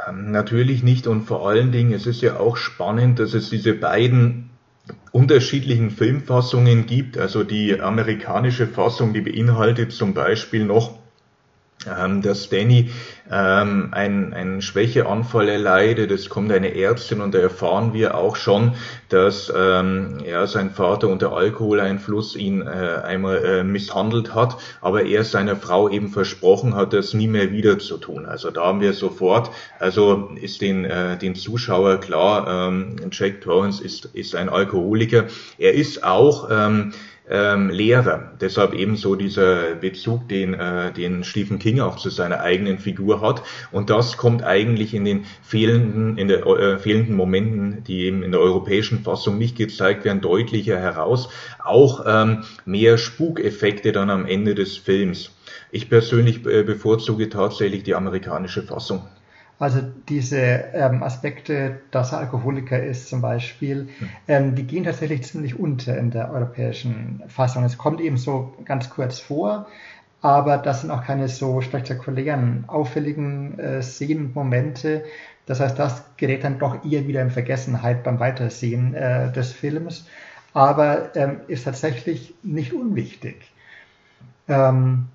Ähm, 0.09 0.31
natürlich 0.31 0.83
nicht 0.83 1.07
und 1.07 1.23
vor 1.23 1.49
allen 1.49 1.73
Dingen, 1.73 1.93
es 1.93 2.07
ist 2.07 2.23
ja 2.23 2.39
auch 2.39 2.57
spannend, 2.57 3.19
dass 3.19 3.35
es 3.35 3.51
diese 3.51 3.75
beiden 3.75 4.51
unterschiedlichen 5.13 5.91
Filmfassungen 5.91 6.87
gibt. 6.87 7.19
Also 7.19 7.45
die 7.45 7.81
amerikanische 7.81 8.67
Fassung, 8.67 9.13
die 9.13 9.21
beinhaltet 9.21 9.93
zum 9.93 10.15
Beispiel 10.15 10.65
noch 10.65 11.00
ähm, 11.87 12.21
dass 12.21 12.49
Danny 12.51 12.91
ähm, 13.31 13.89
ein, 13.93 14.35
einen 14.35 14.61
Schwächeanfall 14.61 15.49
erleidet. 15.49 16.11
Es 16.11 16.29
kommt 16.29 16.53
eine 16.53 16.75
Ärztin 16.75 17.21
und 17.21 17.35
da 17.35 17.39
erfahren 17.39 17.95
wir 17.95 18.17
auch 18.17 18.37
schon, 18.37 18.75
dass 19.09 19.53
ähm, 19.57 20.19
ja, 20.25 20.47
sein 20.47 20.71
Vater 20.71 21.09
unter 21.09 21.33
Alkoholeinfluss 21.33 22.37
ihn 22.37 22.63
äh, 22.63 23.01
einmal 23.03 23.45
äh, 23.45 23.65
misshandelt 23.65 24.35
hat, 24.35 24.57
aber 24.81 25.07
er 25.07 25.25
seiner 25.25 25.57
Frau 25.57 25.89
eben 25.89 26.09
versprochen 26.09 26.75
hat, 26.75 26.93
das 26.93 27.15
nie 27.15 27.29
mehr 27.29 27.51
wieder 27.51 27.79
zu 27.79 27.97
tun. 27.97 28.27
Also 28.27 28.51
da 28.51 28.67
haben 28.67 28.81
wir 28.81 28.93
sofort, 28.93 29.51
also 29.79 30.31
ist 30.41 30.61
den, 30.61 30.85
äh, 30.85 31.17
den 31.17 31.35
Zuschauer 31.35 31.99
klar, 31.99 32.69
ähm, 32.69 32.97
Jack 33.11 33.41
Torrance 33.41 33.83
ist, 33.83 34.07
ist 34.07 34.35
ein 34.35 34.49
Alkoholiker. 34.49 35.27
Er 35.57 35.73
ist 35.75 36.05
auch 36.05 36.49
ähm, 36.51 36.93
ähm, 37.31 37.71
Lehrer. 37.71 38.33
Deshalb 38.41 38.75
ebenso 38.75 39.15
dieser 39.15 39.77
Bezug, 39.77 40.29
den, 40.29 40.55
äh, 40.55 40.93
den 40.93 41.25
Stephen 41.25 41.59
King 41.59 41.81
auch 41.81 41.97
zu 41.97 42.11
seiner 42.11 42.41
eigenen 42.41 42.79
Figur 42.79 43.21
hat. 43.21 43.43
Und 43.71 43.89
das 43.89 44.17
kommt 44.17 44.43
eigentlich 44.43 44.93
in 44.93 45.05
den 45.05 45.25
fehlenden, 45.43 46.19
in 46.19 46.29
der 46.29 46.45
äh, 46.45 46.79
fehlenden 46.79 47.15
Momenten, 47.15 47.85
die 47.85 48.03
eben 48.03 48.23
in 48.23 48.33
der 48.33 48.41
europäischen 48.41 49.03
Fassung 49.05 49.39
nicht 49.39 49.57
gezeigt 49.57 50.05
werden, 50.05 50.21
deutlicher 50.21 50.79
heraus. 50.79 51.29
Auch 51.63 52.05
ähm, 52.07 52.45
mehr 52.65 52.99
Spukeffekte 52.99 53.93
dann 53.93 54.11
am 54.11 54.27
Ende 54.27 54.55
des 54.55 54.77
Films. 54.77 55.31
Ich 55.71 55.89
persönlich 55.89 56.45
äh, 56.47 56.65
bevorzuge 56.65 57.29
tatsächlich 57.29 57.85
die 57.85 57.95
amerikanische 57.95 58.63
Fassung. 58.63 59.03
Also 59.61 59.83
diese 60.09 60.39
ähm, 60.39 61.03
Aspekte, 61.03 61.81
dass 61.91 62.13
er 62.13 62.19
Alkoholiker 62.21 62.83
ist 62.83 63.11
zum 63.11 63.21
Beispiel, 63.21 63.89
hm. 63.99 64.09
ähm, 64.27 64.55
die 64.55 64.67
gehen 64.67 64.85
tatsächlich 64.85 65.23
ziemlich 65.23 65.61
unter 65.61 65.99
in 65.99 66.11
der 66.11 66.33
europäischen 66.33 67.23
Fassung. 67.29 67.65
Es 67.65 67.77
kommt 67.77 68.01
eben 68.01 68.17
so 68.17 68.55
ganz 68.65 68.89
kurz 68.89 69.21
vor, 69.21 69.67
aber 70.23 70.57
das 70.57 70.81
sind 70.81 70.91
auch 70.91 71.05
keine 71.05 71.29
so 71.29 71.61
spektakulären, 71.61 72.65
auffälligen 72.69 73.59
äh, 73.59 73.83
Szenenmomente. 73.83 75.05
Das 75.45 75.61
heißt, 75.61 75.79
das 75.79 76.05
gerät 76.17 76.43
dann 76.43 76.59
doch 76.59 76.83
eher 76.83 77.07
wieder 77.07 77.21
in 77.21 77.31
Vergessenheit 77.31 78.03
beim 78.03 78.19
Weitersehen 78.19 78.95
äh, 78.95 79.31
des 79.31 79.53
Films, 79.53 80.07
aber 80.55 81.15
ähm, 81.17 81.41
ist 81.49 81.65
tatsächlich 81.65 82.33
nicht 82.43 82.73
unwichtig. 82.73 83.53
Ähm, 84.49 85.09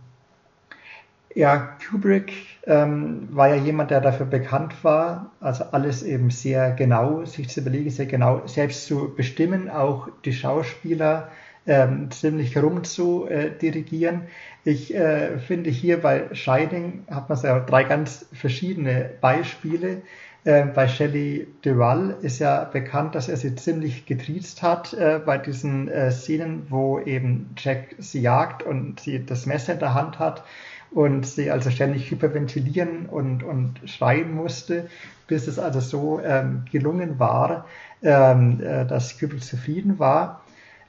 ja, 1.34 1.75
Kubrick 1.90 2.32
ähm, 2.67 3.27
war 3.31 3.50
ja 3.50 3.55
jemand, 3.55 3.91
der 3.91 4.01
dafür 4.01 4.25
bekannt 4.25 4.84
war, 4.84 5.31
also 5.39 5.65
alles 5.72 6.03
eben 6.03 6.29
sehr 6.29 6.72
genau 6.72 7.25
sich 7.25 7.50
zu 7.50 7.62
überlegen, 7.62 7.89
sehr 7.89 8.07
genau 8.07 8.41
selbst 8.48 8.88
zu 8.88 9.13
bestimmen, 9.15 9.69
auch 9.69 10.10
die 10.24 10.34
Schauspieler 10.34 11.29
ähm, 11.67 12.10
ziemlich 12.12 12.57
rum 12.57 12.84
zu 12.84 13.27
äh, 13.27 13.51
dirigieren. 13.51 14.24
Ich 14.63 14.93
äh, 14.95 15.38
finde 15.38 15.69
hier 15.69 16.01
bei 16.01 16.34
Shining 16.34 17.03
hat 17.10 17.29
man 17.29 17.39
ja 17.41 17.60
drei 17.60 17.84
ganz 17.84 18.25
verschiedene 18.34 19.10
Beispiele. 19.22 20.01
Äh, 20.43 20.65
bei 20.65 20.88
Shelley 20.88 21.48
Duvall 21.63 22.17
ist 22.22 22.39
ja 22.39 22.63
bekannt, 22.65 23.15
dass 23.15 23.29
er 23.29 23.38
sie 23.38 23.55
ziemlich 23.55 24.05
getriezt 24.05 24.62
hat 24.62 24.93
äh, 24.93 25.19
bei 25.24 25.38
diesen 25.39 25.88
äh, 25.88 26.12
Szenen, 26.12 26.67
wo 26.69 27.00
eben 27.00 27.53
Jack 27.57 27.95
sie 27.98 28.22
jagt 28.22 28.62
und 28.62 29.00
sie 29.00 29.25
das 29.25 29.45
Messer 29.48 29.74
in 29.74 29.79
der 29.79 29.95
Hand 29.95 30.19
hat 30.19 30.43
und 30.92 31.25
sie 31.25 31.51
also 31.51 31.70
ständig 31.70 32.10
hyperventilieren 32.10 33.08
und, 33.08 33.44
und 33.44 33.80
schreien 33.86 34.34
musste, 34.34 34.88
bis 35.27 35.48
es 35.48 35.60
also 35.60 35.80
so 35.80 36.22
ähm, 36.24 36.65
gelungen 36.72 37.20
war, 37.20 37.65
ähm, 38.04 38.62
äh, 38.62 38.86
dass 38.86 39.20
Kubrick 39.20 39.44
zufrieden 39.44 40.00
war, 40.00 40.42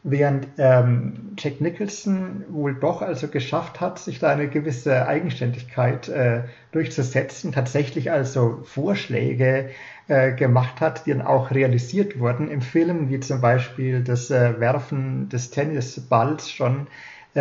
während 0.03 0.47
ähm, 0.59 1.33
Jack 1.37 1.61
Nicholson 1.61 2.45
wohl 2.49 2.75
doch 2.75 3.03
also 3.03 3.27
geschafft 3.27 3.81
hat, 3.81 3.99
sich 3.99 4.21
da 4.21 4.29
eine 4.29 4.49
gewisse 4.49 5.09
Eigenständigkeit 5.09 6.09
äh, 6.09 6.43
durchzusetzen, 6.71 7.51
tatsächlich 7.51 8.13
also 8.13 8.61
Vorschläge 8.65 9.71
äh, 10.07 10.33
gemacht 10.33 10.81
hat, 10.81 11.07
die 11.07 11.11
dann 11.11 11.23
auch 11.23 11.51
realisiert 11.51 12.21
wurden. 12.21 12.49
Im 12.49 12.63
Film, 12.63 13.11
wie 13.11 13.19
zum 13.19 13.41
Beispiel 13.41 14.05
das 14.05 14.31
äh, 14.31 14.61
Werfen 14.61 15.29
des 15.29 15.51
Tennisballs 15.51 16.53
schon 16.53 16.87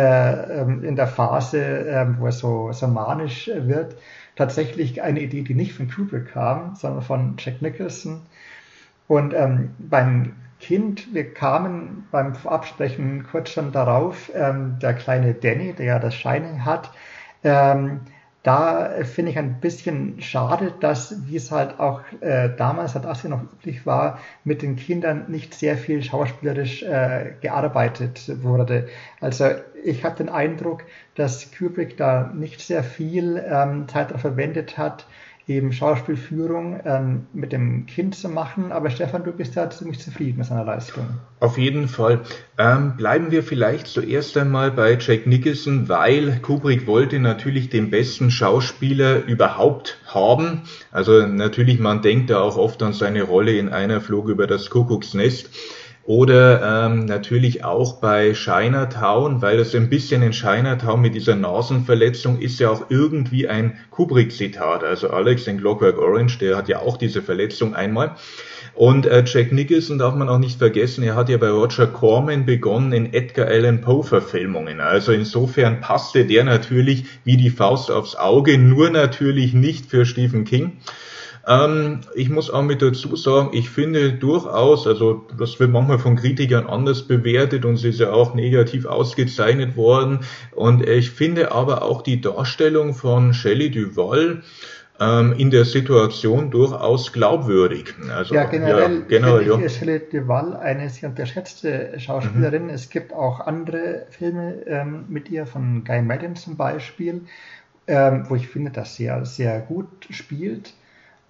in 0.00 0.96
der 0.96 1.06
Phase, 1.06 1.58
ähm, 1.58 2.16
wo 2.18 2.26
er 2.26 2.32
so, 2.32 2.72
so 2.72 2.86
manisch 2.86 3.50
wird, 3.54 3.96
tatsächlich 4.36 5.02
eine 5.02 5.20
Idee, 5.20 5.42
die 5.42 5.54
nicht 5.54 5.72
von 5.72 5.90
Kubrick 5.90 6.32
kam, 6.32 6.74
sondern 6.76 7.02
von 7.02 7.36
Jack 7.38 7.62
Nicholson. 7.62 8.20
Und 9.08 9.34
ähm, 9.34 9.70
beim 9.78 10.34
Kind, 10.60 11.14
wir 11.14 11.32
kamen 11.32 12.06
beim 12.10 12.32
Absprechen 12.44 13.26
kurz 13.30 13.50
schon 13.50 13.72
darauf, 13.72 14.30
ähm, 14.34 14.78
der 14.80 14.94
kleine 14.94 15.34
Danny, 15.34 15.72
der 15.74 15.86
ja 15.86 15.98
das 15.98 16.14
Shining 16.14 16.64
hat, 16.64 16.90
ähm, 17.44 18.00
da 18.46 18.90
finde 19.02 19.32
ich 19.32 19.38
ein 19.38 19.60
bisschen 19.60 20.22
schade, 20.22 20.72
dass, 20.78 21.26
wie 21.26 21.34
es 21.34 21.50
halt 21.50 21.80
auch 21.80 22.00
äh, 22.20 22.48
damals, 22.56 22.94
als 22.94 23.04
das 23.04 23.24
noch 23.24 23.42
üblich 23.42 23.84
war, 23.86 24.20
mit 24.44 24.62
den 24.62 24.76
Kindern 24.76 25.24
nicht 25.26 25.52
sehr 25.52 25.76
viel 25.76 26.00
schauspielerisch 26.00 26.84
äh, 26.84 27.32
gearbeitet 27.40 28.30
wurde. 28.44 28.86
Also 29.20 29.46
ich 29.82 30.04
habe 30.04 30.14
den 30.14 30.28
Eindruck, 30.28 30.84
dass 31.16 31.50
Kubrick 31.50 31.96
da 31.96 32.30
nicht 32.32 32.60
sehr 32.60 32.84
viel 32.84 33.44
ähm, 33.44 33.88
Zeit 33.88 34.12
verwendet 34.20 34.78
hat, 34.78 35.06
eben 35.48 35.72
Schauspielführung 35.72 36.80
ähm, 36.84 37.26
mit 37.32 37.52
dem 37.52 37.86
Kind 37.86 38.16
zu 38.16 38.28
machen. 38.28 38.72
Aber 38.72 38.90
Stefan, 38.90 39.22
du 39.22 39.30
bist 39.30 39.54
ja 39.54 39.70
ziemlich 39.70 40.00
zufrieden 40.00 40.38
mit 40.38 40.46
seiner 40.46 40.64
Leistung. 40.64 41.06
Auf 41.38 41.56
jeden 41.56 41.86
Fall. 41.86 42.22
Ähm, 42.58 42.96
bleiben 42.96 43.30
wir 43.30 43.44
vielleicht 43.44 43.86
zuerst 43.86 44.36
einmal 44.36 44.72
bei 44.72 44.98
Jack 44.98 45.26
Nicholson, 45.26 45.88
weil 45.88 46.40
Kubrick 46.42 46.88
wollte 46.88 47.20
natürlich 47.20 47.68
den 47.68 47.90
besten 47.90 48.32
Schauspieler 48.32 49.24
überhaupt 49.24 49.98
haben. 50.06 50.62
Also 50.90 51.24
natürlich, 51.26 51.78
man 51.78 52.02
denkt 52.02 52.30
da 52.30 52.40
auch 52.40 52.56
oft 52.56 52.82
an 52.82 52.92
seine 52.92 53.22
Rolle 53.22 53.56
in 53.56 53.68
einer 53.68 54.00
Flug 54.00 54.28
über 54.28 54.48
das 54.48 54.68
Kuckucksnest. 54.68 55.50
Oder 56.06 56.86
ähm, 56.86 57.04
natürlich 57.06 57.64
auch 57.64 57.94
bei 58.00 58.32
Chinatown, 58.32 59.42
weil 59.42 59.58
das 59.58 59.74
ein 59.74 59.90
bisschen 59.90 60.22
in 60.22 60.30
Chinatown 60.30 61.00
mit 61.00 61.16
dieser 61.16 61.34
Nasenverletzung 61.34 62.38
ist 62.38 62.60
ja 62.60 62.70
auch 62.70 62.86
irgendwie 62.90 63.48
ein 63.48 63.76
Kubrick-Zitat. 63.90 64.84
Also 64.84 65.10
Alex 65.10 65.48
in 65.48 65.58
Clockwork 65.58 65.98
Orange, 65.98 66.38
der 66.38 66.56
hat 66.56 66.68
ja 66.68 66.78
auch 66.78 66.96
diese 66.96 67.22
Verletzung 67.22 67.74
einmal. 67.74 68.14
Und 68.76 69.06
äh, 69.06 69.24
Jack 69.26 69.50
Nicholson 69.50 69.98
darf 69.98 70.14
man 70.14 70.28
auch 70.28 70.38
nicht 70.38 70.58
vergessen, 70.58 71.02
er 71.02 71.16
hat 71.16 71.28
ja 71.28 71.38
bei 71.38 71.48
Roger 71.48 71.88
Corman 71.88 72.46
begonnen 72.46 72.92
in 72.92 73.12
Edgar 73.12 73.48
Allan 73.48 73.80
Poe 73.80 74.04
Verfilmungen. 74.04 74.80
Also 74.80 75.10
insofern 75.10 75.80
passte 75.80 76.24
der 76.24 76.44
natürlich 76.44 77.06
wie 77.24 77.36
die 77.36 77.50
Faust 77.50 77.90
aufs 77.90 78.14
Auge, 78.14 78.58
nur 78.58 78.90
natürlich 78.90 79.54
nicht 79.54 79.86
für 79.86 80.06
Stephen 80.06 80.44
King. 80.44 80.76
Ähm, 81.46 82.00
ich 82.14 82.28
muss 82.28 82.50
auch 82.50 82.62
mit 82.62 82.82
dazu 82.82 83.14
sagen, 83.14 83.50
ich 83.52 83.70
finde 83.70 84.12
durchaus, 84.12 84.86
also 84.86 85.26
das 85.38 85.60
wird 85.60 85.70
manchmal 85.70 85.98
von 85.98 86.16
Kritikern 86.16 86.66
anders 86.66 87.04
bewertet 87.04 87.64
und 87.64 87.76
sie 87.76 87.90
ist 87.90 88.00
ja 88.00 88.12
auch 88.12 88.34
negativ 88.34 88.84
ausgezeichnet 88.84 89.76
worden. 89.76 90.20
Und 90.52 90.86
ich 90.86 91.10
finde 91.10 91.52
aber 91.52 91.82
auch 91.82 92.02
die 92.02 92.20
Darstellung 92.20 92.94
von 92.94 93.32
Shelley 93.32 93.70
Duval, 93.70 94.42
ähm, 94.98 95.34
in 95.36 95.50
der 95.50 95.64
Situation 95.64 96.50
durchaus 96.50 97.12
glaubwürdig. 97.12 97.94
Also, 98.10 98.34
ja, 98.34 98.44
generell, 98.44 99.00
ja, 99.00 99.04
generell 99.06 99.46
ja. 99.46 99.58
ist 99.58 99.76
Shelley 99.76 100.00
Duval 100.10 100.56
eine 100.56 100.88
sehr 100.88 101.10
unterschätzte 101.10 101.98
Schauspielerin. 101.98 102.64
Mhm. 102.64 102.70
Es 102.70 102.88
gibt 102.88 103.12
auch 103.12 103.40
andere 103.40 104.06
Filme 104.10 104.62
ähm, 104.66 105.04
mit 105.08 105.30
ihr, 105.30 105.46
von 105.46 105.84
Guy 105.84 106.02
Madden 106.02 106.34
zum 106.36 106.56
Beispiel, 106.56 107.22
ähm, 107.86 108.24
wo 108.28 108.34
ich 108.34 108.48
finde, 108.48 108.70
dass 108.70 108.96
sie 108.96 109.10
sehr 109.22 109.60
gut 109.60 110.08
spielt, 110.10 110.72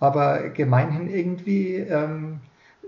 aber 0.01 0.51
gemeinhin 0.51 1.09
irgendwie 1.09 1.77
ähm, 1.77 2.41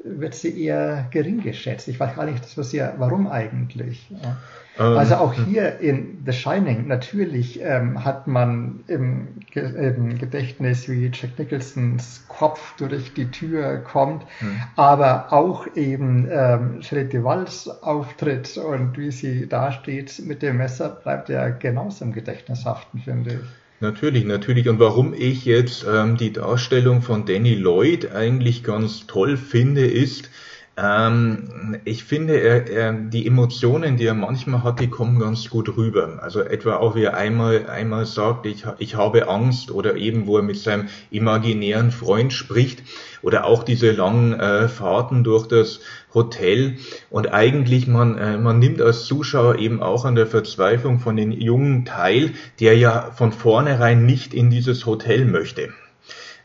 wird 0.05 0.35
sie 0.35 0.63
eher 0.63 1.07
gering 1.11 1.43
geschätzt. 1.43 1.89
Ich 1.89 1.99
weiß 1.99 2.15
gar 2.17 2.25
nicht, 2.25 2.57
was 2.57 2.71
sie, 2.71 2.83
warum 2.99 3.27
eigentlich. 3.27 4.11
Ja. 4.11 4.37
Ähm, 4.79 4.97
also 4.97 5.17
auch 5.17 5.37
hm. 5.37 5.45
hier 5.47 5.79
in 5.81 6.23
The 6.25 6.33
Shining, 6.33 6.87
natürlich 6.87 7.61
ähm, 7.63 8.05
hat 8.05 8.27
man 8.27 8.85
im, 8.87 9.29
im, 9.55 10.19
Gedächtnis, 10.19 10.89
wie 10.89 11.11
Jack 11.13 11.39
Nicholsons 11.39 12.25
Kopf 12.29 12.77
durch 12.77 13.13
die 13.15 13.31
Tür 13.31 13.79
kommt, 13.79 14.25
mhm. 14.41 14.63
aber 14.77 15.33
auch 15.33 15.67
eben 15.75 16.29
ähm, 16.31 16.83
Shelley 16.83 17.09
Duvals 17.09 17.69
Auftritt 17.83 18.57
und 18.57 18.97
wie 18.97 19.11
sie 19.11 19.49
dasteht 19.49 20.21
mit 20.25 20.43
dem 20.43 20.59
Messer, 20.59 20.91
bleibt 20.91 21.29
ja 21.29 21.49
genauso 21.49 22.05
im 22.05 22.13
Gedächtnis 22.13 22.65
haften, 22.65 23.01
finde 23.01 23.35
ich. 23.35 23.41
Natürlich, 23.81 24.25
natürlich. 24.25 24.69
Und 24.69 24.81
warum 24.81 25.15
ich 25.15 25.45
jetzt 25.45 25.87
ähm, 25.89 26.17
die 26.17 26.33
Darstellung 26.33 27.01
von 27.01 27.27
Danny 27.27 27.55
Lloyd 27.55 28.11
eigentlich 28.11 28.65
ganz 28.65 29.07
toll 29.07 29.37
finde, 29.37 29.87
ist, 29.87 30.31
ähm, 30.77 31.79
ich 31.85 32.05
finde, 32.05 32.41
er, 32.41 32.69
er, 32.69 32.93
die 32.93 33.27
Emotionen, 33.27 33.97
die 33.97 34.07
er 34.07 34.15
manchmal 34.15 34.65
hat, 34.65 34.81
die 34.81 34.89
kommen 34.89 35.19
ganz 35.19 35.49
gut 35.49 35.77
rüber. 35.77 36.19
Also 36.23 36.41
etwa 36.41 36.77
auch, 36.77 36.97
wie 36.97 37.05
er 37.05 37.17
einmal, 37.17 37.69
einmal 37.69 38.07
sagt, 38.07 38.47
ich, 38.47 38.65
ich 38.79 38.97
habe 38.97 39.29
Angst 39.29 39.71
oder 39.71 39.97
eben, 39.97 40.27
wo 40.27 40.37
er 40.37 40.43
mit 40.43 40.59
seinem 40.59 40.89
imaginären 41.11 41.93
Freund 41.93 42.33
spricht 42.33 42.83
oder 43.23 43.45
auch 43.45 43.63
diese 43.63 43.91
langen 43.93 44.39
äh, 44.39 44.69
Fahrten 44.69 45.25
durch 45.25 45.47
das 45.47 45.81
Hotel 46.19 46.79
und 47.11 47.33
eigentlich 47.33 47.87
man, 47.87 48.19
äh, 48.19 48.37
man 48.37 48.59
nimmt 48.59 48.83
als 48.83 49.05
Zuschauer 49.05 49.59
eben 49.59 49.81
auch 49.83 50.05
an 50.05 50.17
der 50.17 50.27
Verzweiflung 50.27 50.99
von 50.99 51.17
den 51.17 51.31
Jungen 51.33 51.85
teil, 51.85 52.33
der 52.61 52.77
ja 52.77 53.11
von 53.13 53.33
vornherein 53.33 54.05
nicht 54.05 54.35
in 54.35 54.51
dieses 54.51 54.85
Hotel 54.85 55.25
möchte. 55.25 55.71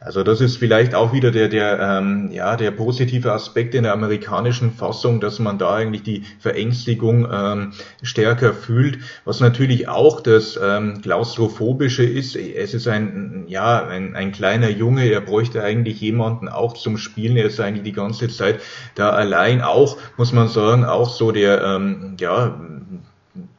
Also 0.04 0.24
das 0.24 0.42
ist 0.42 0.58
vielleicht 0.58 0.96
auch 0.96 1.14
wieder 1.14 1.32
der, 1.32 1.48
der, 1.48 1.80
ähm, 1.80 2.30
ja, 2.32 2.58
der 2.58 2.72
positive 2.72 3.32
Aspekt 3.32 3.74
in 3.74 3.84
der 3.84 3.94
amerikanischen 3.94 4.74
Fassung, 4.74 5.22
dass 5.22 5.40
man 5.40 5.58
da 5.58 5.76
eigentlich 5.76 6.04
die 6.04 6.24
Verängstigung 6.40 7.28
ähm, 7.32 7.74
stärker 8.02 8.54
fühlt, 8.54 9.00
was 9.24 9.40
natürlich 9.40 9.88
auch 9.88 10.20
das 10.20 10.60
ähm, 10.62 11.02
Klaustrophobische 11.02 12.04
ist. 12.04 12.36
Es 12.36 12.74
ist 12.74 12.88
ein, 12.88 13.46
ja, 13.48 13.86
ein, 13.86 14.16
ein 14.16 14.34
kleiner 14.34 14.70
Junge, 14.70 15.06
er 15.06 15.22
bräuchte 15.22 15.64
eigentlich 15.64 16.02
jemanden 16.02 16.50
auch 16.50 16.74
zum 16.74 16.98
Spielen, 16.98 17.38
er 17.38 17.46
ist 17.46 17.62
eigentlich 17.62 17.84
die 17.84 17.94
ganze 17.94 18.28
Zeit 18.28 18.60
da 18.96 19.12
allein, 19.12 19.62
auch, 19.62 19.98
muss 20.18 20.34
man 20.34 20.50
sagen, 20.50 20.84
auch 20.84 21.10
so 21.10 21.32
der, 21.32 21.64
ähm, 21.64 22.18
ja, 22.20 22.60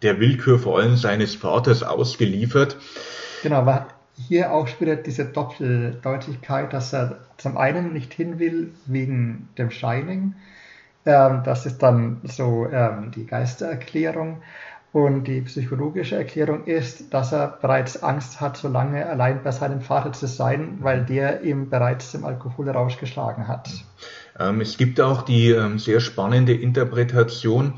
der 0.03 0.21
Willkür 0.21 0.59
vor 0.59 0.79
allem 0.79 0.97
seines 0.97 1.35
Vaters 1.35 1.83
ausgeliefert. 1.83 2.77
Genau, 3.43 3.65
hier 4.17 4.53
auch 4.53 4.69
wieder 4.81 4.97
diese 4.97 5.25
Doppeldeutigkeit, 5.25 6.73
dass 6.73 6.93
er 6.93 7.19
zum 7.37 7.57
einen 7.57 7.93
nicht 7.93 8.15
hin 8.15 8.39
will 8.39 8.73
wegen 8.87 9.49
dem 9.59 9.71
Shining. 9.71 10.35
Ähm, 11.07 11.43
das 11.45 11.67
ist 11.67 11.83
dann 11.83 12.21
so 12.25 12.67
ähm, 12.71 13.11
die 13.15 13.27
Geistererklärung. 13.27 14.43
Und 14.93 15.25
die 15.25 15.41
psychologische 15.41 16.15
Erklärung 16.15 16.67
ist, 16.67 17.13
dass 17.13 17.33
er 17.33 17.59
bereits 17.61 18.05
Angst 18.05 18.41
hat, 18.41 18.57
so 18.57 18.69
lange 18.69 19.05
allein 19.05 19.43
bei 19.43 19.51
seinem 19.51 19.81
Vater 19.81 20.13
zu 20.13 20.29
sein, 20.29 20.79
weil 20.83 21.05
der 21.05 21.43
ihm 21.43 21.69
bereits 21.69 22.13
zum 22.13 22.25
Alkohol 22.25 22.71
rausgeschlagen 22.71 23.49
hat. 23.49 23.71
Ähm, 24.39 24.61
es 24.61 24.77
gibt 24.77 25.01
auch 25.01 25.23
die 25.23 25.51
ähm, 25.51 25.81
sehr 25.81 25.99
spannende 25.99 26.55
Interpretation, 26.55 27.75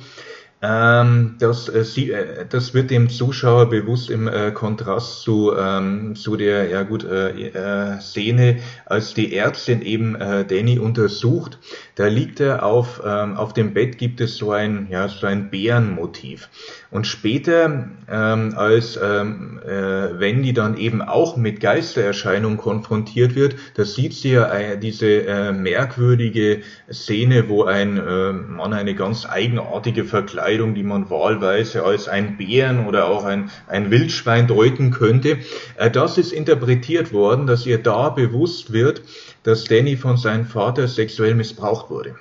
ähm, 0.67 1.37
das, 1.39 1.69
äh, 1.69 1.85
sie, 1.85 2.11
äh, 2.11 2.45
das 2.49 2.75
wird 2.75 2.91
dem 2.91 3.09
Zuschauer 3.09 3.71
bewusst 3.71 4.11
im 4.11 4.27
äh, 4.27 4.51
Kontrast 4.51 5.23
zu, 5.23 5.53
ähm, 5.57 6.17
zu 6.17 6.37
der 6.37 6.69
ja 6.69 6.83
gut, 6.83 7.05
äh, 7.05 7.49
äh, 7.49 8.01
Szene, 8.01 8.59
als 8.85 9.15
die 9.15 9.37
Ärztin 9.37 9.83
eben 9.83 10.17
äh, 10.17 10.45
Danny 10.45 10.79
untersucht. 10.79 11.59
Da 11.95 12.07
liegt 12.07 12.41
er 12.41 12.65
auf, 12.65 13.01
ähm, 13.05 13.37
auf 13.37 13.53
dem 13.53 13.75
Bett, 13.75 13.99
gibt 13.99 14.21
es 14.21 14.37
so 14.37 14.53
ein, 14.53 14.89
ja, 14.91 15.09
so 15.09 15.27
ein 15.27 15.51
Bärenmotiv. 15.51 16.49
Und 16.91 17.07
später, 17.07 17.89
ähm, 18.09 18.55
als 18.57 18.99
ähm, 19.03 19.61
äh, 19.65 20.21
Wendy 20.21 20.53
dann 20.53 20.77
eben 20.77 21.03
auch 21.03 21.37
mit 21.37 21.61
Geistererscheinungen 21.61 22.59
konfrontiert 22.59 23.35
wird, 23.35 23.57
da 23.75 23.85
sieht 23.85 24.15
sie 24.15 24.33
ja 24.33 24.49
äh, 24.53 24.79
diese 24.79 25.27
äh, 25.27 25.53
merkwürdige 25.53 26.63
Szene, 26.93 27.49
wo 27.49 27.65
ein 27.65 27.99
äh, 27.99 28.33
Mann 28.33 28.73
eine 28.73 28.95
ganz 28.95 29.27
eigenartige 29.27 30.05
Verkleidung, 30.05 30.75
die 30.75 30.85
man 30.85 31.11
wahlweise 31.11 31.85
als 31.85 32.09
ein 32.09 32.37
Bären 32.37 32.87
oder 32.87 33.09
auch 33.09 33.25
ein, 33.25 33.51
ein 33.67 33.91
Wildschwein 33.91 34.47
deuten 34.47 34.93
könnte. 34.93 35.39
Äh, 35.77 35.91
das 35.91 36.19
ist 36.19 36.33
interpretiert 36.33 37.13
worden, 37.13 37.47
dass 37.47 37.67
ihr 37.67 37.79
da 37.79 38.11
bewusst 38.11 38.73
wird, 38.73 39.03
dass 39.43 39.65
Danny 39.65 39.97
von 39.97 40.17
seinem 40.17 40.47
Vater 40.47 40.87
sexuell 40.87 41.35
missbraucht 41.35 41.91
wurde. 41.91 42.15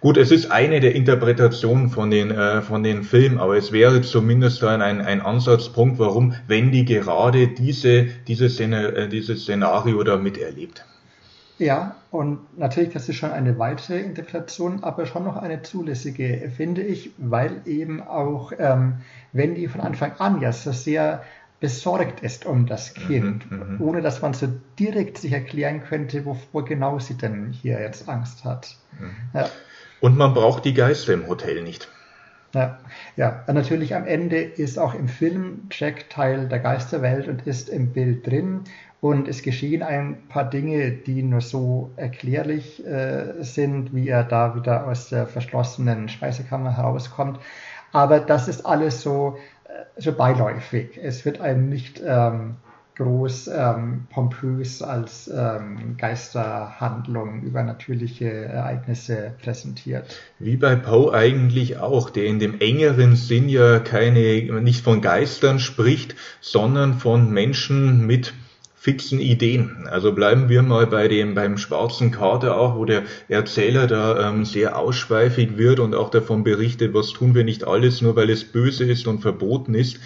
Gut, 0.00 0.16
es 0.16 0.32
ist 0.32 0.50
eine 0.50 0.80
der 0.80 0.94
Interpretationen 0.94 1.88
von 1.88 2.10
den, 2.10 2.30
äh, 2.30 2.62
von 2.62 2.82
den 2.82 3.04
Filmen, 3.04 3.38
aber 3.38 3.56
es 3.56 3.72
wäre 3.72 4.02
zumindest 4.02 4.62
ein, 4.64 4.82
ein, 4.82 5.20
Ansatzpunkt, 5.20 5.98
warum 5.98 6.34
Wendy 6.48 6.84
gerade 6.84 7.48
diese, 7.48 8.06
diese 8.26 8.50
Szene, 8.50 8.88
äh, 8.96 9.08
dieses 9.08 9.42
Szenario 9.42 10.02
da 10.02 10.16
miterlebt. 10.16 10.84
Ja, 11.58 11.94
und 12.10 12.40
natürlich, 12.58 12.92
das 12.92 13.08
ist 13.08 13.16
schon 13.16 13.30
eine 13.30 13.56
weitere 13.58 14.00
Interpretation, 14.00 14.82
aber 14.82 15.06
schon 15.06 15.22
noch 15.22 15.36
eine 15.36 15.62
zulässige, 15.62 16.50
finde 16.56 16.82
ich, 16.82 17.12
weil 17.18 17.60
eben 17.66 18.02
auch 18.02 18.52
ähm, 18.58 18.94
Wendy 19.32 19.68
von 19.68 19.80
Anfang 19.80 20.12
an 20.18 20.40
ja 20.40 20.50
sehr 20.50 21.22
besorgt 21.62 22.20
ist 22.20 22.44
um 22.44 22.66
das 22.66 22.92
mhm, 22.94 23.06
Kind, 23.06 23.50
mhm, 23.50 23.80
ohne 23.80 24.02
dass 24.02 24.20
man 24.20 24.34
so 24.34 24.48
direkt 24.80 25.16
sich 25.16 25.32
erklären 25.32 25.84
könnte, 25.84 26.26
wovor 26.26 26.64
genau 26.64 26.98
sie 26.98 27.14
denn 27.14 27.52
hier 27.52 27.80
jetzt 27.80 28.08
Angst 28.08 28.44
hat. 28.44 28.76
Mhm. 28.98 29.14
Ja. 29.32 29.48
Und 30.00 30.18
man 30.18 30.34
braucht 30.34 30.64
die 30.64 30.74
Geister 30.74 31.14
im 31.14 31.28
Hotel 31.28 31.62
nicht. 31.62 31.88
Ja, 32.52 32.80
ja, 33.16 33.44
natürlich 33.46 33.94
am 33.94 34.06
Ende 34.06 34.42
ist 34.42 34.76
auch 34.76 34.92
im 34.92 35.08
Film 35.08 35.68
Jack 35.70 36.10
Teil 36.10 36.48
der 36.48 36.58
Geisterwelt 36.58 37.28
und 37.28 37.46
ist 37.46 37.68
im 37.70 37.92
Bild 37.92 38.26
drin. 38.26 38.64
Und 39.00 39.28
es 39.28 39.42
geschehen 39.42 39.82
ein 39.82 40.16
paar 40.28 40.50
Dinge, 40.50 40.90
die 40.90 41.22
nur 41.22 41.40
so 41.40 41.92
erklärlich 41.96 42.84
äh, 42.84 43.42
sind, 43.42 43.94
wie 43.94 44.08
er 44.08 44.24
da 44.24 44.56
wieder 44.56 44.86
aus 44.86 45.08
der 45.08 45.26
verschlossenen 45.28 46.08
Speisekammer 46.08 46.76
herauskommt. 46.76 47.38
Aber 47.92 48.20
das 48.20 48.48
ist 48.48 48.66
alles 48.66 49.02
so, 49.02 49.38
so 49.96 50.12
beiläufig. 50.12 50.98
Es 51.02 51.24
wird 51.24 51.40
einem 51.40 51.68
nicht 51.68 52.02
ähm, 52.04 52.56
groß 52.96 53.48
ähm, 53.48 54.06
pompös 54.10 54.82
als 54.82 55.30
ähm, 55.32 55.96
Geisterhandlung, 55.96 57.42
übernatürliche 57.42 58.30
Ereignisse 58.30 59.34
präsentiert. 59.42 60.20
Wie 60.38 60.56
bei 60.56 60.76
Poe 60.76 61.12
eigentlich 61.12 61.78
auch, 61.78 62.10
der 62.10 62.26
in 62.26 62.38
dem 62.38 62.60
engeren 62.60 63.16
Sinn 63.16 63.48
ja 63.48 63.78
keine, 63.78 64.60
nicht 64.60 64.84
von 64.84 65.00
Geistern 65.00 65.58
spricht, 65.58 66.16
sondern 66.40 66.94
von 66.94 67.30
Menschen 67.30 68.06
mit 68.06 68.34
fixen 68.82 69.20
Ideen. 69.20 69.86
Also 69.88 70.10
bleiben 70.12 70.48
wir 70.48 70.60
mal 70.62 70.88
bei 70.88 71.06
dem 71.06 71.36
beim 71.36 71.56
schwarzen 71.56 72.10
Kater 72.10 72.56
auch, 72.56 72.74
wo 72.74 72.84
der 72.84 73.04
Erzähler 73.28 73.86
da 73.86 74.28
ähm, 74.28 74.44
sehr 74.44 74.76
ausschweifig 74.76 75.56
wird 75.56 75.78
und 75.78 75.94
auch 75.94 76.10
davon 76.10 76.42
berichtet, 76.42 76.92
was 76.92 77.12
tun 77.12 77.36
wir 77.36 77.44
nicht 77.44 77.62
alles, 77.62 78.02
nur 78.02 78.16
weil 78.16 78.28
es 78.28 78.42
böse 78.42 78.82
ist 78.82 79.06
und 79.06 79.20
verboten 79.20 79.74
ist 79.74 80.00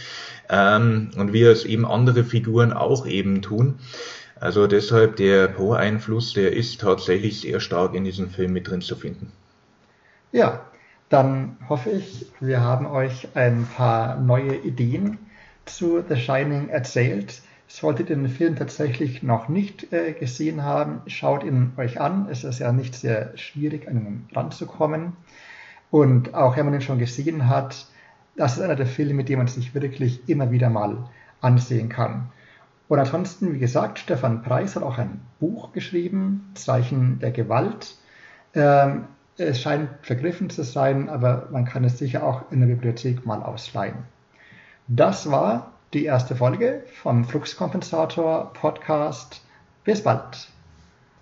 ähm, 0.50 1.08
und 1.16 1.32
wie 1.32 1.44
es 1.44 1.64
eben 1.64 1.86
andere 1.86 2.22
Figuren 2.22 2.74
auch 2.74 3.06
eben 3.06 3.40
tun. 3.40 3.78
Also 4.38 4.66
deshalb 4.66 5.16
der 5.16 5.48
Poe-Einfluss, 5.48 6.34
der 6.34 6.52
ist 6.52 6.78
tatsächlich 6.82 7.40
sehr 7.40 7.60
stark 7.60 7.94
in 7.94 8.04
diesem 8.04 8.28
Film 8.28 8.52
mit 8.52 8.68
drin 8.68 8.82
zu 8.82 8.94
finden. 8.94 9.32
Ja, 10.32 10.66
dann 11.08 11.56
hoffe 11.66 11.92
ich, 11.92 12.26
wir 12.40 12.60
haben 12.60 12.84
euch 12.84 13.28
ein 13.32 13.66
paar 13.74 14.20
neue 14.20 14.54
Ideen 14.54 15.16
zu 15.64 16.04
The 16.06 16.16
Shining 16.16 16.68
erzählt. 16.68 17.40
Solltet 17.68 18.10
ihr 18.10 18.16
den 18.16 18.28
Film 18.28 18.56
tatsächlich 18.56 19.22
noch 19.22 19.48
nicht 19.48 19.92
äh, 19.92 20.12
gesehen 20.12 20.62
haben, 20.62 21.00
schaut 21.06 21.42
ihn 21.42 21.72
euch 21.76 22.00
an. 22.00 22.28
Es 22.30 22.44
ist 22.44 22.60
ja 22.60 22.72
nicht 22.72 22.94
sehr 22.94 23.36
schwierig, 23.36 23.88
an 23.88 23.96
ihn 23.96 24.28
ranzukommen. 24.32 25.14
Und 25.90 26.34
auch 26.34 26.56
wenn 26.56 26.64
man 26.64 26.74
ihn 26.74 26.80
schon 26.80 26.98
gesehen 26.98 27.48
hat, 27.48 27.86
das 28.36 28.56
ist 28.56 28.62
einer 28.62 28.76
der 28.76 28.86
Filme, 28.86 29.24
die 29.24 29.36
man 29.36 29.48
sich 29.48 29.74
wirklich 29.74 30.28
immer 30.28 30.50
wieder 30.50 30.70
mal 30.70 31.08
ansehen 31.40 31.88
kann. 31.88 32.30
Und 32.88 32.98
ansonsten, 32.98 33.52
wie 33.52 33.58
gesagt, 33.58 33.98
Stefan 33.98 34.42
Preis 34.42 34.76
hat 34.76 34.82
auch 34.82 34.98
ein 34.98 35.20
Buch 35.40 35.72
geschrieben, 35.72 36.50
Zeichen 36.54 37.18
der 37.18 37.32
Gewalt. 37.32 37.96
Ähm, 38.54 39.06
es 39.38 39.60
scheint 39.60 39.90
vergriffen 40.02 40.50
zu 40.50 40.62
sein, 40.62 41.08
aber 41.08 41.48
man 41.50 41.64
kann 41.64 41.84
es 41.84 41.98
sicher 41.98 42.22
auch 42.24 42.50
in 42.52 42.60
der 42.60 42.68
Bibliothek 42.68 43.26
mal 43.26 43.42
ausleihen. 43.42 44.04
Das 44.88 45.30
war 45.30 45.72
die 45.92 46.04
erste 46.04 46.36
Folge 46.36 46.84
vom 47.02 47.24
Fluxkompensator 47.24 48.52
Podcast. 48.52 49.40
Bis 49.84 50.02
bald. 50.02 50.48